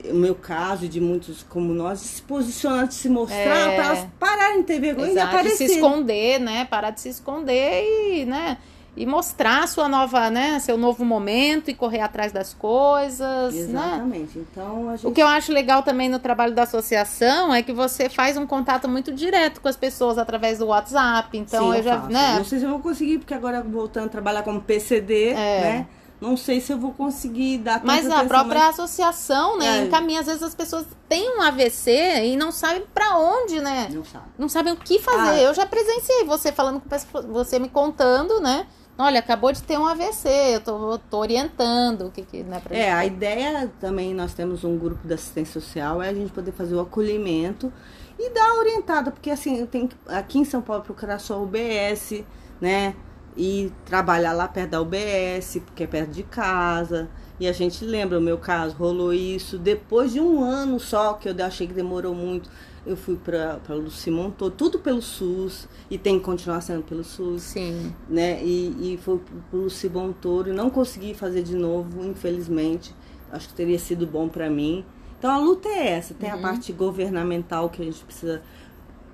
O 0.05 0.15
meu 0.15 0.35
caso 0.35 0.85
e 0.85 0.87
de 0.87 1.01
muitos 1.01 1.43
como 1.43 1.73
nós, 1.73 1.99
se 1.99 2.21
posicionar, 2.21 2.87
de 2.87 2.93
se 2.93 3.09
mostrar, 3.09 3.39
é... 3.39 3.75
para 3.75 3.85
elas 3.85 4.07
pararem 4.19 4.61
de 4.61 4.67
ter 4.67 4.79
vergonha 4.79 5.11
Exato, 5.11 5.27
e 5.27 5.29
aparecer. 5.29 5.67
De 5.67 5.73
se 5.73 5.79
esconder, 5.79 6.39
né? 6.39 6.65
Parar 6.65 6.91
de 6.91 7.01
se 7.01 7.09
esconder 7.09 7.83
e, 7.83 8.25
né? 8.25 8.57
e 8.99 9.05
mostrar 9.05 9.65
sua 9.67 9.87
nova, 9.87 10.29
né, 10.29 10.59
seu 10.59 10.77
novo 10.77 11.05
momento 11.05 11.71
e 11.71 11.73
correr 11.73 12.01
atrás 12.01 12.33
das 12.33 12.53
coisas, 12.53 13.53
né? 13.53 13.61
Exatamente. 13.61 14.37
Né? 14.37 14.45
Então, 14.51 14.91
gente... 14.91 15.07
O 15.07 15.11
que 15.13 15.21
eu 15.21 15.27
acho 15.27 15.53
legal 15.53 15.83
também 15.83 16.09
no 16.09 16.19
trabalho 16.19 16.53
da 16.53 16.63
associação 16.63 17.53
é 17.53 17.63
que 17.63 17.71
você 17.71 18.09
faz 18.09 18.35
um 18.35 18.45
contato 18.45 18.89
muito 18.89 19.13
direto 19.13 19.61
com 19.61 19.69
as 19.69 19.77
pessoas 19.77 20.17
através 20.17 20.59
do 20.59 20.67
WhatsApp. 20.67 21.37
Então, 21.37 21.71
Sim, 21.71 21.77
eu, 21.77 21.83
já, 21.83 22.01
faço. 22.01 22.11
né? 22.11 22.35
Não 22.35 22.43
sei 22.43 22.59
se 22.59 22.65
eu 22.65 22.71
vou 22.71 22.79
conseguir 22.79 23.19
porque 23.19 23.33
agora 23.33 23.61
voltando 23.61 24.07
a 24.07 24.09
trabalhar 24.09 24.43
como 24.43 24.59
PCD, 24.59 25.29
é. 25.29 25.33
né? 25.33 25.87
Não 26.19 26.35
sei 26.35 26.59
se 26.59 26.73
eu 26.73 26.77
vou 26.77 26.91
conseguir 26.91 27.59
dar 27.59 27.81
Mas 27.83 28.09
a 28.09 28.25
própria 28.25 28.65
mas... 28.65 28.79
associação, 28.79 29.57
né, 29.57 29.79
é. 29.79 29.85
encaminha. 29.85 30.19
Às 30.19 30.25
vezes 30.25 30.43
as 30.43 30.53
pessoas 30.53 30.85
têm 31.07 31.37
um 31.37 31.41
AVC 31.41 32.25
e 32.25 32.35
não 32.35 32.51
sabem 32.51 32.83
para 32.93 33.17
onde, 33.17 33.61
né? 33.61 33.87
Não 33.91 34.03
sabem. 34.03 34.27
Não 34.37 34.49
sabem 34.49 34.73
o 34.73 34.77
que 34.77 34.99
fazer. 34.99 35.39
Ah. 35.39 35.41
Eu 35.41 35.53
já 35.53 35.65
presenciei 35.65 36.25
você 36.25 36.51
falando 36.51 36.81
com 36.81 37.21
você 37.33 37.57
me 37.57 37.69
contando, 37.69 38.41
né? 38.41 38.67
Olha, 39.01 39.21
acabou 39.21 39.53
de 39.53 39.63
ter 39.63 39.79
um 39.79 39.87
AVC, 39.87 40.27
eu 40.55 40.59
tô, 40.59 40.99
tô 41.09 41.19
orientando 41.19 42.07
o 42.07 42.11
que, 42.11 42.21
que 42.21 42.43
né, 42.43 42.59
pra 42.59 42.75
É, 42.75 42.91
a 42.91 43.05
ideia 43.05 43.71
também, 43.79 44.13
nós 44.13 44.33
temos 44.33 44.65
um 44.65 44.77
grupo 44.77 45.07
de 45.07 45.13
assistência 45.13 45.53
social, 45.53 46.03
é 46.03 46.09
a 46.09 46.13
gente 46.13 46.33
poder 46.33 46.51
fazer 46.51 46.75
o 46.75 46.81
acolhimento 46.81 47.71
e 48.19 48.29
dar 48.31 48.55
orientada, 48.55 49.09
porque 49.09 49.31
assim, 49.31 49.57
eu 49.57 49.67
tenho 49.67 49.87
aqui 50.05 50.39
em 50.39 50.43
São 50.43 50.61
Paulo 50.61 50.83
procurar 50.83 51.17
só 51.17 51.39
o 51.39 51.43
UBS, 51.43 52.25
né? 52.59 52.93
E 53.37 53.71
trabalhar 53.85 54.33
lá 54.33 54.47
perto 54.47 54.71
da 54.71 54.81
UBS, 54.81 55.61
porque 55.65 55.83
é 55.83 55.87
perto 55.87 56.11
de 56.11 56.23
casa. 56.23 57.09
E 57.39 57.47
a 57.47 57.53
gente 57.53 57.85
lembra, 57.85 58.19
o 58.19 58.21
meu 58.21 58.37
caso, 58.37 58.75
rolou 58.75 59.13
isso 59.13 59.57
depois 59.57 60.11
de 60.11 60.19
um 60.19 60.43
ano 60.43 60.79
só, 60.79 61.13
que 61.13 61.29
eu 61.29 61.45
achei 61.45 61.67
que 61.67 61.73
demorou 61.73 62.13
muito 62.13 62.49
eu 62.85 62.95
fui 62.97 63.15
para 63.15 63.59
o 63.69 63.75
Luci 63.75 64.09
Montou, 64.09 64.49
tudo 64.49 64.79
pelo 64.79 65.01
SUS, 65.01 65.67
e 65.89 65.97
tem 65.97 66.17
que 66.17 66.25
continuar 66.25 66.61
sendo 66.61 66.83
pelo 66.83 67.03
SUS. 67.03 67.43
Sim. 67.43 67.93
Né? 68.07 68.43
E, 68.43 68.93
e 68.93 68.97
foi 68.97 69.19
para 69.19 69.59
o 69.59 69.63
Luci 69.63 69.89
Montoro, 69.89 70.49
e 70.49 70.53
não 70.53 70.69
consegui 70.69 71.13
fazer 71.13 71.43
de 71.43 71.55
novo, 71.55 72.05
infelizmente. 72.05 72.95
Acho 73.31 73.49
que 73.49 73.53
teria 73.53 73.77
sido 73.77 74.07
bom 74.07 74.27
para 74.27 74.49
mim. 74.49 74.83
Então 75.17 75.29
a 75.29 75.37
luta 75.37 75.67
é 75.67 75.89
essa, 75.89 76.13
tem 76.13 76.31
uhum. 76.31 76.39
a 76.39 76.41
parte 76.41 76.71
governamental 76.71 77.69
que 77.69 77.81
a 77.81 77.85
gente 77.85 78.03
precisa 78.03 78.41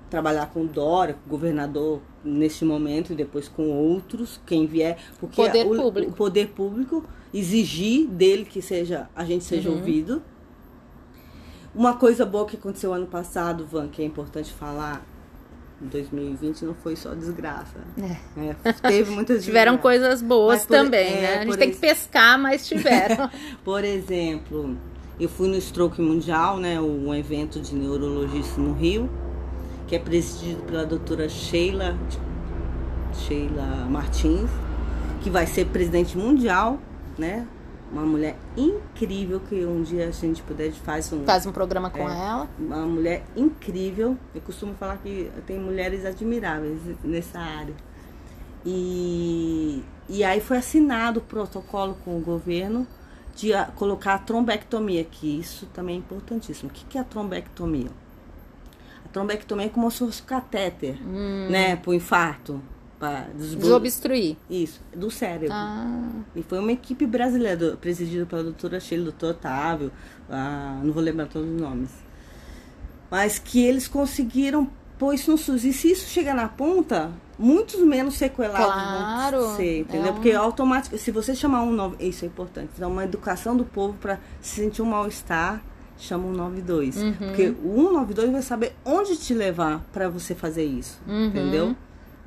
trabalhar 0.08 0.46
com 0.46 0.62
o 0.62 0.66
Dória, 0.66 1.14
com 1.14 1.26
o 1.26 1.30
governador 1.30 2.00
neste 2.26 2.64
momento 2.64 3.12
e 3.12 3.16
depois 3.16 3.48
com 3.48 3.70
outros, 3.70 4.40
quem 4.44 4.66
vier, 4.66 4.98
porque 5.18 5.36
poder 5.36 5.66
o, 5.66 5.88
o 5.88 6.12
poder 6.12 6.48
público 6.48 7.04
exigir 7.32 8.06
dele 8.06 8.44
que 8.44 8.60
seja 8.60 9.08
a 9.14 9.24
gente 9.24 9.44
seja 9.44 9.68
uhum. 9.68 9.76
ouvido 9.76 10.22
uma 11.76 11.94
coisa 11.94 12.24
boa 12.24 12.46
que 12.46 12.56
aconteceu 12.56 12.92
ano 12.92 13.06
passado, 13.06 13.66
Van, 13.66 13.86
que 13.86 14.00
é 14.00 14.04
importante 14.04 14.50
falar, 14.50 15.06
2020 15.78 16.64
não 16.64 16.74
foi 16.74 16.96
só 16.96 17.14
desgraça. 17.14 17.76
É. 18.00 18.48
É, 18.48 18.72
teve 18.72 19.10
muitas 19.10 19.44
Tiveram 19.44 19.76
coisas 19.76 20.22
boas 20.22 20.64
por- 20.64 20.74
também, 20.74 21.18
é, 21.18 21.20
né? 21.20 21.38
A 21.40 21.44
gente 21.44 21.58
tem 21.58 21.70
que 21.70 21.76
pescar, 21.76 22.38
mas 22.38 22.66
tiveram. 22.66 23.30
Por 23.62 23.84
exemplo, 23.84 24.74
eu 25.20 25.28
fui 25.28 25.48
no 25.48 25.60
Stroke 25.60 26.00
Mundial, 26.00 26.56
né, 26.56 26.80
um 26.80 27.14
evento 27.14 27.60
de 27.60 27.74
neurologista 27.74 28.58
no 28.58 28.72
Rio, 28.72 29.10
que 29.86 29.94
é 29.94 29.98
presidido 29.98 30.62
pela 30.62 30.84
doutora 30.84 31.28
Sheila, 31.28 31.96
Sheila 33.12 33.86
Martins, 33.88 34.50
que 35.22 35.30
vai 35.30 35.46
ser 35.46 35.66
presidente 35.66 36.16
mundial, 36.16 36.78
né? 37.18 37.46
Uma 37.92 38.02
mulher 38.02 38.36
incrível 38.56 39.40
que 39.48 39.64
um 39.64 39.80
dia 39.82 40.08
a 40.08 40.10
gente 40.10 40.42
puder 40.42 40.64
a 40.64 40.66
gente 40.70 40.80
faz 40.80 41.12
um 41.12 41.24
Faz 41.24 41.46
um 41.46 41.52
programa 41.52 41.88
com 41.88 42.00
É. 42.08 42.28
ela. 42.28 42.48
uma 42.58 42.84
mulher 42.84 43.24
incrível. 43.36 44.16
Eu 44.34 44.40
costumo 44.40 44.74
falar 44.74 44.96
que 44.98 45.30
tem 45.46 45.58
mulheres 45.58 46.04
admiráveis 46.04 46.80
nessa 47.04 47.38
área. 47.38 47.74
E, 48.64 49.84
e 50.08 50.24
aí 50.24 50.40
foi 50.40 50.56
assinado 50.58 51.20
o 51.20 51.22
protocolo 51.22 51.96
com 52.04 52.16
o 52.16 52.20
governo 52.20 52.84
de 53.36 53.50
colocar 53.76 54.14
a 54.14 54.18
trombectomia, 54.18 55.04
que 55.04 55.38
isso 55.38 55.66
também 55.66 55.94
é 55.94 55.98
importantíssimo. 55.98 56.68
O 56.70 56.72
que 56.72 56.98
é 56.98 57.00
a 57.00 57.04
trombectomia? 57.04 57.88
Trombectomia 59.20 59.64
é 59.64 59.68
como 59.70 59.90
se 59.90 60.00
fosse 60.00 60.20
um 60.22 60.26
catéter, 60.26 60.98
né, 61.48 61.74
para 61.76 61.90
o 61.90 61.94
infarto. 61.94 62.60
Pra 62.98 63.26
Desobstruir. 63.34 64.36
Isso, 64.48 64.80
do 64.94 65.10
cérebro. 65.10 65.48
Ah, 65.52 66.02
E 66.34 66.42
foi 66.42 66.58
uma 66.58 66.72
equipe 66.72 67.06
brasileira, 67.06 67.56
do- 67.56 67.76
presidida 67.78 68.26
pela 68.26 68.42
doutora 68.42 68.78
Sheila, 68.78 69.04
doutor 69.04 69.30
Otávio, 69.30 69.90
ah, 70.30 70.80
não 70.82 70.92
vou 70.92 71.02
lembrar 71.02 71.26
todos 71.28 71.48
os 71.48 71.58
nomes. 71.60 71.88
Mas 73.10 73.38
que 73.38 73.62
eles 73.64 73.88
conseguiram 73.88 74.68
pôr 74.98 75.14
isso 75.14 75.30
no 75.30 75.38
SUS. 75.38 75.64
E 75.64 75.72
se 75.72 75.90
isso 75.92 76.08
chegar 76.08 76.34
na 76.34 76.48
ponta, 76.48 77.10
muitos 77.38 77.80
menos 77.80 78.14
sequelados 78.16 78.66
Claro, 78.66 79.40
vão 79.40 79.56
ser, 79.56 79.80
entendeu? 79.80 80.08
é 80.08 80.10
um- 80.10 80.14
Porque 80.14 80.32
automaticamente, 80.32 81.02
se 81.02 81.10
você 81.10 81.34
chamar 81.34 81.62
um 81.62 81.72
9, 81.72 81.96
isso 82.06 82.24
é 82.24 82.28
importante, 82.28 82.70
dar 82.78 82.88
uma 82.88 83.04
educação 83.04 83.56
do 83.56 83.64
povo 83.64 83.96
para 83.98 84.18
se 84.42 84.56
sentir 84.60 84.82
um 84.82 84.86
mal-estar, 84.86 85.62
chama 85.98 86.26
um 86.28 86.32
92. 86.32 86.96
Uhum. 86.96 87.12
Porque 87.14 87.54
o 87.64 87.74
192 87.76 88.30
vai 88.32 88.42
saber 88.42 88.74
onde 88.84 89.16
te 89.16 89.32
levar 89.34 89.80
para 89.92 90.08
você 90.08 90.34
fazer 90.34 90.64
isso, 90.64 90.98
Uhum. 91.06 91.26
entendeu? 91.26 91.76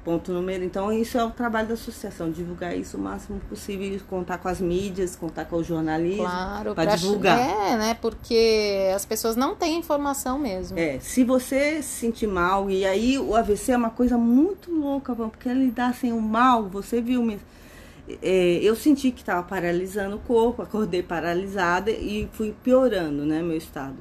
Ponto 0.03 0.31
número. 0.31 0.63
Então, 0.63 0.91
isso 0.93 1.17
é 1.17 1.23
o 1.23 1.29
trabalho 1.29 1.67
da 1.67 1.73
associação, 1.73 2.31
divulgar 2.31 2.75
isso 2.75 2.97
o 2.97 2.99
máximo 2.99 3.39
possível, 3.49 3.99
contar 4.09 4.37
com 4.37 4.47
as 4.47 4.59
mídias, 4.61 5.15
contar 5.15 5.43
com 5.45 5.57
o 5.57 5.63
jornalismo, 5.63 6.23
claro. 6.23 6.73
para 6.73 6.85
pra- 6.85 6.95
divulgar. 6.95 7.37
É, 7.37 7.75
né? 7.77 7.93
Porque 7.99 8.89
as 8.95 9.05
pessoas 9.05 9.35
não 9.35 9.55
têm 9.55 9.77
informação 9.77 10.39
mesmo. 10.39 10.79
É, 10.79 10.99
se 10.99 11.23
você 11.25 11.81
se 11.83 11.99
sentir 11.99 12.27
mal, 12.27 12.69
e 12.71 12.85
aí 12.85 13.19
o 13.19 13.35
AVC 13.35 13.73
é 13.73 13.77
uma 13.77 13.89
coisa 13.89 14.17
muito 14.17 14.71
louca, 14.71 15.13
porque 15.13 15.49
ele 15.49 15.69
dá 15.69 15.87
assim 15.89 16.13
o 16.13 16.21
mal, 16.21 16.63
você 16.69 17.01
viu 17.01 17.21
mesmo. 17.21 17.41
É, 18.21 18.59
eu 18.61 18.75
senti 18.75 19.11
que 19.11 19.21
estava 19.21 19.43
paralisando 19.43 20.15
o 20.15 20.19
corpo, 20.19 20.61
acordei 20.61 21.03
paralisada 21.03 21.91
e 21.91 22.27
fui 22.33 22.55
piorando, 22.63 23.23
né, 23.25 23.41
meu 23.41 23.57
estado. 23.57 23.97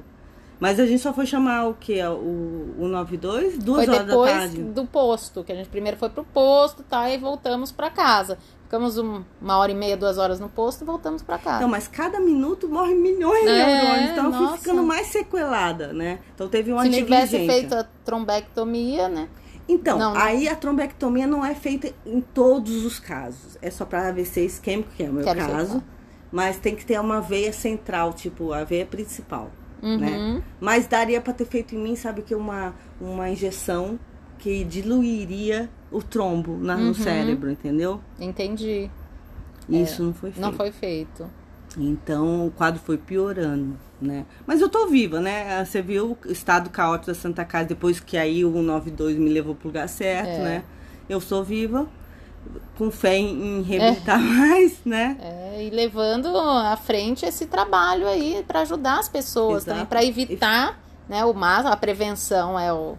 Mas 0.59 0.77
a 0.77 0.85
gente 0.85 0.99
só 1.01 1.13
foi 1.13 1.25
chamar 1.25 1.67
o 1.69 1.73
que? 1.73 2.01
O, 2.03 2.75
o 2.79 2.87
92, 2.89 3.57
duas 3.59 3.85
Foi 3.85 3.93
horas 3.93 4.07
da 4.07 4.11
depois 4.13 4.31
tarde. 4.33 4.61
do 4.63 4.85
posto, 4.85 5.41
que 5.43 5.51
a 5.53 5.55
gente 5.55 5.69
primeiro 5.69 5.95
foi 5.97 6.09
pro 6.09 6.23
posto, 6.25 6.83
tá? 6.83 7.09
E 7.09 7.17
voltamos 7.17 7.71
pra 7.71 7.89
casa. 7.89 8.37
Ficamos 8.63 8.97
um- 8.97 9.23
uma 9.41 9.57
hora 9.57 9.71
e 9.71 9.75
meia, 9.75 9.95
duas 9.95 10.17
horas 10.17 10.37
no 10.37 10.49
posto 10.49 10.81
e 10.83 10.85
voltamos 10.85 11.21
pra 11.23 11.37
casa. 11.37 11.61
Não, 11.61 11.69
mas 11.69 11.87
cada 11.87 12.19
minuto 12.19 12.67
morre 12.67 12.93
milhões 12.93 13.41
de 13.43 13.47
É, 13.47 13.65
neurônios, 13.81 14.11
então 14.11 14.25
eu 14.25 14.31
nossa. 14.31 14.47
fui 14.49 14.57
ficando 14.57 14.83
mais 14.83 15.07
sequelada, 15.07 15.93
né? 15.93 16.19
Então 16.35 16.49
teve 16.49 16.73
uma 16.73 16.83
Se 16.83 16.89
tivesse 16.91 17.37
negligência. 17.37 17.53
feito 17.53 17.73
a 17.75 17.85
trombectomia, 18.03 19.07
né? 19.07 19.29
Então, 19.71 19.99
Não, 19.99 20.13
não. 20.15 20.19
aí 20.19 20.49
a 20.49 20.55
trombectomia 20.55 21.27
não 21.27 21.45
é 21.45 21.53
feita 21.53 21.93
em 22.05 22.19
todos 22.21 22.83
os 22.83 22.97
casos. 22.99 23.55
É 23.61 23.69
só 23.69 23.85
para 23.85 24.07
AVC 24.09 24.43
isquêmico, 24.45 24.89
que 24.97 25.03
é 25.03 25.09
o 25.09 25.13
meu 25.13 25.23
Quero 25.23 25.39
caso. 25.39 25.53
aceitar. 25.53 25.83
Mas 26.31 26.57
tem 26.57 26.75
que 26.75 26.83
ter 26.85 26.99
uma 26.99 27.21
veia 27.21 27.53
central, 27.53 28.11
tipo 28.13 28.51
a 28.51 28.63
veia 28.63 28.85
principal, 28.85 29.51
né? 29.81 30.17
Uhum. 30.17 30.41
Mas 30.59 30.87
daria 30.87 31.21
para 31.21 31.33
ter 31.33 31.45
feito 31.45 31.75
em 31.75 31.77
mim, 31.79 31.95
sabe 31.95 32.23
que 32.23 32.33
uma 32.35 32.73
uma 32.99 33.29
injeção 33.29 33.99
que 34.39 34.63
diluiria 34.63 35.69
o 35.91 36.01
trombo 36.01 36.57
na- 36.57 36.75
Uhum. 36.75 36.85
no 36.87 36.95
cérebro, 36.95 37.49
entendeu? 37.51 37.99
Entendi. 38.19 38.89
Isso 39.67 40.01
não 40.03 40.13
foi 40.13 40.31
feito. 40.31 40.41
Não 40.45 40.53
foi 40.53 40.71
feito. 40.71 41.29
Então 41.77 42.47
o 42.47 42.51
quadro 42.51 42.81
foi 42.83 42.97
piorando, 42.97 43.77
né? 44.01 44.25
Mas 44.45 44.61
eu 44.61 44.69
tô 44.69 44.87
viva, 44.87 45.19
né? 45.19 45.63
Você 45.63 45.81
viu 45.81 46.17
o 46.25 46.31
estado 46.31 46.69
caótico 46.69 47.07
da 47.07 47.15
Santa 47.15 47.45
Casa 47.45 47.69
depois 47.69 47.99
que 47.99 48.17
aí 48.17 48.43
o 48.43 48.51
192 48.51 49.17
me 49.17 49.29
levou 49.29 49.53
pro 49.55 49.67
lugar 49.67 49.87
certo, 49.87 50.29
É. 50.29 50.39
né? 50.39 50.63
Eu 51.07 51.19
sou 51.19 51.43
viva, 51.43 51.87
com 52.77 52.89
fé 52.91 53.17
em, 53.17 53.59
em 53.59 53.61
reabilitar 53.61 54.19
mais, 54.21 54.79
né? 54.85 55.17
É, 55.21 55.63
e 55.65 55.69
levando 55.69 56.27
à 56.37 56.77
frente 56.77 57.25
esse 57.25 57.45
trabalho 57.45 58.07
aí 58.07 58.43
para 58.47 58.61
ajudar 58.61 58.99
as 58.99 59.09
pessoas 59.09 59.63
Exato. 59.63 59.69
também, 59.71 59.85
para 59.85 60.03
evitar, 60.03 60.79
né, 61.07 61.25
o 61.25 61.33
máximo, 61.33 61.73
a 61.73 61.77
prevenção 61.77 62.59
é 62.59 62.71
o, 62.71 62.95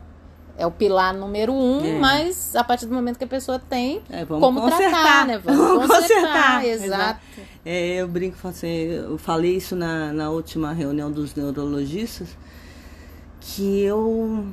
é 0.60 0.66
o 0.66 0.70
pilar 0.70 1.14
número 1.14 1.52
um, 1.52 1.84
É. 1.84 1.98
mas 1.98 2.54
a 2.54 2.62
partir 2.62 2.86
do 2.86 2.94
momento 2.94 3.16
que 3.18 3.24
a 3.24 3.26
pessoa 3.26 3.58
tem 3.58 4.02
É, 4.10 4.24
vamos 4.24 4.44
como 4.44 4.60
consertar. 4.60 4.90
tratar, 4.90 5.26
né? 5.26 5.38
Vamos, 5.44 5.86
consertar, 5.86 6.64
exato. 6.64 7.20
É, 7.64 7.96
eu 7.96 8.06
brinco, 8.08 8.46
assim, 8.46 8.68
eu 8.68 9.18
falei 9.18 9.56
isso 9.56 9.74
na, 9.74 10.12
na 10.12 10.30
última 10.30 10.72
reunião 10.72 11.10
dos 11.10 11.34
neurologistas, 11.34 12.28
que 13.40 13.80
eu 13.82 14.46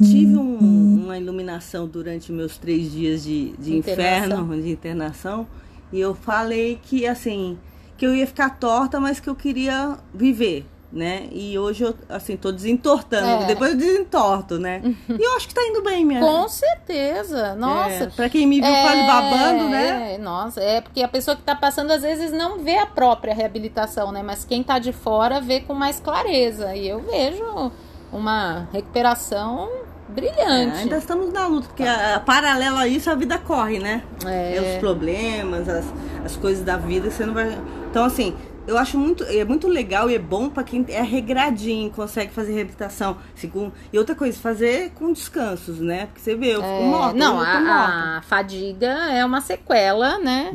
tive 0.00 0.36
um- 0.36 1.02
uma 1.04 1.18
iluminação 1.18 1.86
durante 1.86 2.32
meus 2.32 2.56
três 2.56 2.90
dias 2.90 3.22
de, 3.22 3.50
de 3.58 3.76
Internação. 3.76 4.42
inferno, 4.44 4.62
de 4.62 4.70
internação, 4.70 5.46
e 5.92 6.00
eu 6.00 6.14
falei 6.14 6.78
que, 6.82 7.06
assim, 7.06 7.58
que 7.98 8.06
eu 8.06 8.14
ia 8.14 8.26
ficar 8.26 8.50
torta, 8.58 8.98
mas 9.00 9.20
que 9.20 9.28
eu 9.28 9.34
queria 9.34 9.98
viver, 10.14 10.64
né? 10.92 11.28
E 11.30 11.56
hoje 11.58 11.84
eu, 11.84 11.94
assim, 12.08 12.36
tô 12.36 12.50
desentortando, 12.50 13.44
É. 13.44 13.46
depois 13.46 13.70
eu 13.72 13.76
desentorto, 13.78 14.58
né? 14.58 14.82
e 15.08 15.22
eu 15.24 15.36
acho 15.36 15.46
que 15.46 15.54
tá 15.54 15.62
indo 15.64 15.82
bem, 15.82 16.04
minha... 16.04 16.20
Com 16.20 16.48
certeza, 16.48 17.54
nossa. 17.54 18.04
É, 18.04 18.06
pra 18.08 18.28
quem 18.28 18.46
me 18.46 18.60
viu 18.60 18.72
quase 18.82 19.06
babando, 19.06 19.68
né? 19.68 20.14
É, 20.14 20.18
nossa, 20.18 20.60
é 20.60 20.80
porque 20.80 21.02
a 21.02 21.08
pessoa 21.08 21.36
que 21.36 21.42
tá 21.42 21.54
passando 21.54 21.90
às 21.92 22.02
vezes 22.02 22.32
não 22.32 22.58
vê 22.58 22.76
a 22.78 22.86
própria 22.86 23.32
reabilitação, 23.32 24.10
né? 24.10 24.22
Mas 24.22 24.44
quem 24.44 24.62
tá 24.62 24.78
de 24.78 24.92
fora 24.92 25.40
vê 25.40 25.60
com 25.60 25.74
mais 25.74 26.00
clareza. 26.00 26.74
E 26.74 26.88
eu 26.88 26.98
vejo 27.00 27.70
uma 28.12 28.68
recuperação 28.72 29.68
É, 30.08 30.12
brilhante. 30.12 30.78
ainda 30.78 30.96
estamos 30.96 31.32
na 31.32 31.46
luta, 31.46 31.68
porque 31.68 31.84
a, 31.84 32.16
a 32.16 32.20
paralelo 32.20 32.76
a 32.78 32.88
isso 32.88 33.08
a 33.08 33.14
vida 33.14 33.38
corre, 33.38 33.78
né? 33.78 34.02
É. 34.26 34.56
É 34.56 34.60
os 34.74 34.80
problemas, 34.80 35.68
as, 35.68 35.84
as 36.24 36.36
coisas 36.36 36.64
da 36.64 36.76
vida, 36.76 37.10
você 37.10 37.24
não 37.24 37.32
vai. 37.34 37.56
Então, 37.88 38.04
assim, 38.04 38.34
eu 38.66 38.76
acho 38.78 38.98
muito, 38.98 39.24
é 39.24 39.44
muito 39.44 39.66
legal 39.68 40.10
e 40.10 40.14
é 40.14 40.18
bom 40.18 40.48
pra 40.48 40.62
quem 40.62 40.84
é 40.88 41.02
regradinho, 41.02 41.90
consegue 41.90 42.32
fazer 42.32 42.52
reabilitação. 42.52 43.16
Segundo, 43.34 43.72
e 43.92 43.98
outra 43.98 44.14
coisa, 44.14 44.38
fazer 44.38 44.90
com 44.94 45.12
descansos, 45.12 45.80
né? 45.80 46.06
Porque 46.06 46.20
você 46.20 46.34
vê, 46.34 46.48
eu 46.54 46.60
fico 46.62 46.66
É, 46.66 46.84
morta, 46.84 47.18
não, 47.18 47.30
tô 47.32 47.36
morta. 47.36 47.58
a, 47.72 48.18
a 48.18 48.22
fadiga 48.22 48.86
é 49.10 49.24
uma 49.24 49.40
sequela, 49.40 50.18
né? 50.18 50.52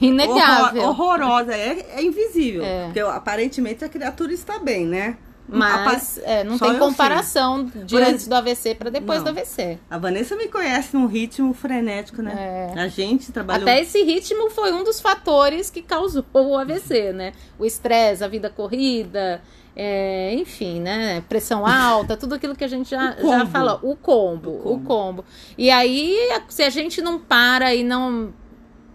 Inegável. 0.00 0.82
Horror- 0.82 1.18
horrorosa, 1.18 1.52
é, 1.54 1.86
é 1.96 2.02
invisível. 2.02 2.62
É. 2.64 2.84
Porque 2.86 3.00
aparentemente 3.00 3.84
a 3.84 3.88
criatura 3.88 4.32
está 4.32 4.58
bem, 4.58 4.86
né? 4.86 5.16
Mas 5.58 6.18
é, 6.24 6.44
não 6.44 6.56
Só 6.56 6.70
tem 6.70 6.78
comparação 6.78 7.64
de 7.64 7.94
Por 7.94 8.02
antes 8.02 8.26
do 8.28 8.34
AVC 8.34 8.74
para 8.74 8.90
depois 8.90 9.22
Não. 9.22 9.32
do 9.32 9.38
AVC. 9.38 9.78
A 9.90 9.98
Vanessa 9.98 10.36
me 10.36 10.48
conhece 10.48 10.96
num 10.96 11.06
ritmo 11.06 11.52
frenético, 11.52 12.22
né? 12.22 12.72
A 12.76 12.88
gente 12.88 13.32
trabalhou. 13.32 13.68
É. 13.68 13.72
Até 13.72 13.82
esse 13.82 14.02
ritmo 14.02 14.50
foi 14.50 14.72
um 14.72 14.84
dos 14.84 15.00
fatores 15.00 15.70
que 15.70 15.82
causou 15.82 16.24
o 16.32 16.56
AVC, 16.56 17.12
né? 17.12 17.32
O 17.58 17.64
estresse, 17.66 18.22
a 18.22 18.28
vida 18.28 18.48
corrida, 18.48 19.42
é, 19.74 20.34
enfim, 20.34 20.80
né? 20.80 21.22
Pressão 21.28 21.66
alta, 21.66 22.16
tudo 22.16 22.34
aquilo 22.34 22.54
que 22.54 22.64
a 22.64 22.68
gente 22.68 22.90
já, 22.90 23.16
O 23.22 23.28
já 23.28 23.46
falou. 23.46 23.78
O 23.82 23.96
combo, 23.96 24.50
O 24.50 24.54
o 24.54 24.60
combo. 24.80 24.84
combo. 24.86 25.24
E 25.56 25.70
aí, 25.70 26.16
se 26.48 26.62
a 26.62 26.70
gente 26.70 27.00
não 27.00 27.18
para 27.18 27.74
e 27.74 27.82
não, 27.82 28.32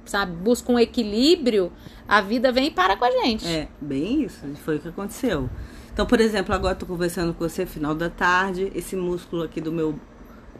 sabe, 0.05 0.33
busca 0.33 0.71
um 0.71 0.79
equilíbrio, 0.79 1.71
a 2.07 2.21
vida 2.21 2.51
vem 2.51 2.67
e 2.67 2.71
para 2.71 2.95
com 2.97 3.05
a 3.05 3.12
gente. 3.12 3.47
É, 3.47 3.67
bem 3.81 4.24
isso. 4.24 4.39
Foi 4.63 4.75
o 4.75 4.79
que 4.79 4.89
aconteceu. 4.89 5.50
Então, 5.95 6.05
por 6.05 6.19
exemplo, 6.19 6.53
agora 6.53 6.73
eu 6.73 6.77
tô 6.79 6.85
conversando 6.85 7.33
com 7.33 7.47
você 7.47 7.65
final 7.65 7.95
da 7.95 8.09
tarde, 8.09 8.69
esse 8.75 8.97
músculo 8.97 9.43
aqui 9.43 9.61
do 9.61 9.71
meu, 9.71 9.95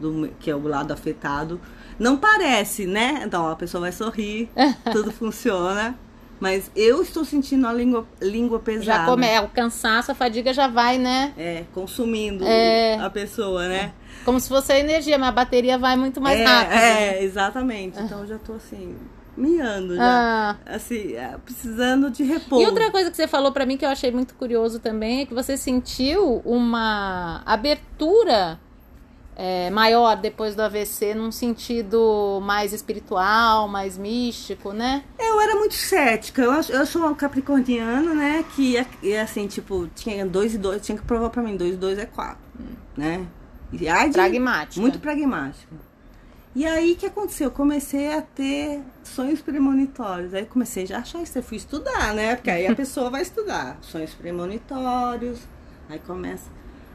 do, 0.00 0.30
que 0.40 0.50
é 0.50 0.56
o 0.56 0.66
lado 0.66 0.94
afetado, 0.94 1.60
não 1.98 2.16
parece, 2.16 2.86
né? 2.86 3.20
Então, 3.22 3.46
a 3.46 3.54
pessoa 3.54 3.82
vai 3.82 3.92
sorrir, 3.92 4.48
tudo 4.90 5.12
funciona, 5.12 5.94
mas 6.40 6.70
eu 6.74 7.02
estou 7.02 7.22
sentindo 7.22 7.66
a 7.66 7.72
língua, 7.74 8.06
língua 8.18 8.60
pesada. 8.60 9.00
Já 9.00 9.04
come, 9.04 9.26
é, 9.26 9.38
o 9.38 9.48
cansaço, 9.48 10.10
a 10.10 10.14
fadiga 10.14 10.54
já 10.54 10.68
vai, 10.68 10.96
né? 10.96 11.34
É, 11.36 11.64
consumindo 11.74 12.42
É. 12.42 12.98
a 12.98 13.10
pessoa, 13.10 13.68
né? 13.68 13.92
Como 14.24 14.40
se 14.40 14.48
fosse 14.48 14.72
a 14.72 14.78
energia, 14.78 15.18
mas 15.18 15.28
a 15.28 15.32
bateria 15.32 15.76
vai 15.76 15.98
muito 15.98 16.18
mais 16.18 16.40
é, 16.40 16.44
rápido. 16.46 16.78
É, 16.78 17.22
exatamente. 17.22 18.00
Então, 18.00 18.20
eu 18.20 18.26
já 18.26 18.38
tô 18.38 18.54
assim, 18.54 18.96
miando 19.36 19.94
já. 19.96 20.02
Ah. 20.02 20.56
Assim, 20.74 21.12
é, 21.14 21.36
precisando 21.44 22.10
de 22.10 22.22
repouso. 22.24 22.62
E 22.62 22.66
outra 22.66 22.90
coisa 22.90 23.10
que 23.10 23.16
você 23.16 23.28
falou 23.28 23.52
pra 23.52 23.66
mim 23.66 23.76
que 23.76 23.84
eu 23.84 23.88
achei 23.90 24.10
muito 24.10 24.34
curioso 24.34 24.78
também 24.80 25.20
é 25.22 25.26
que 25.26 25.34
você 25.34 25.56
sentiu 25.56 26.40
uma 26.44 27.42
abertura 27.44 28.58
é, 29.36 29.68
maior 29.70 30.16
depois 30.16 30.54
do 30.54 30.62
AVC, 30.62 31.14
num 31.14 31.30
sentido 31.30 32.40
mais 32.42 32.72
espiritual, 32.72 33.68
mais 33.68 33.98
místico, 33.98 34.72
né? 34.72 35.04
Eu 35.18 35.38
era 35.40 35.54
muito 35.56 35.74
cética. 35.74 36.40
Eu, 36.42 36.52
eu 36.52 36.86
sou 36.86 37.02
uma 37.02 37.14
capricorniana, 37.14 38.14
né? 38.14 38.44
Que 38.54 38.78
é, 38.78 38.86
é 39.04 39.20
assim, 39.20 39.46
tipo, 39.46 39.88
tinha 39.94 40.24
dois 40.24 40.54
e 40.54 40.58
dois, 40.58 40.80
tinha 40.80 40.96
que 40.96 41.04
provar 41.04 41.28
pra 41.28 41.42
mim, 41.42 41.54
dois 41.56 41.74
e 41.74 41.76
dois 41.76 41.98
é 41.98 42.06
quatro, 42.06 42.38
né? 42.96 43.26
E 43.72 43.86
ai 43.88 44.06
de- 44.08 44.14
Pragmática. 44.14 44.80
Muito 44.80 44.98
pragmática. 44.98 45.74
E 46.56 46.64
aí 46.64 46.92
o 46.92 46.96
que 46.96 47.04
aconteceu? 47.04 47.48
Eu 47.48 47.50
comecei 47.50 48.10
a 48.14 48.22
ter 48.22 48.80
sonhos 49.04 49.42
premonitórios. 49.42 50.32
Aí 50.32 50.46
comecei 50.46 50.86
já 50.86 50.96
a 50.96 51.00
achar 51.00 51.22
isso, 51.22 51.36
eu 51.36 51.42
fui 51.42 51.58
estudar, 51.58 52.14
né? 52.14 52.34
Porque 52.34 52.50
aí 52.50 52.66
a 52.66 52.72
pessoa 52.74 53.10
vai 53.10 53.20
estudar. 53.20 53.76
Sonhos 53.82 54.14
premonitórios. 54.14 55.40
Aí 55.86 55.98
começa. 55.98 56.50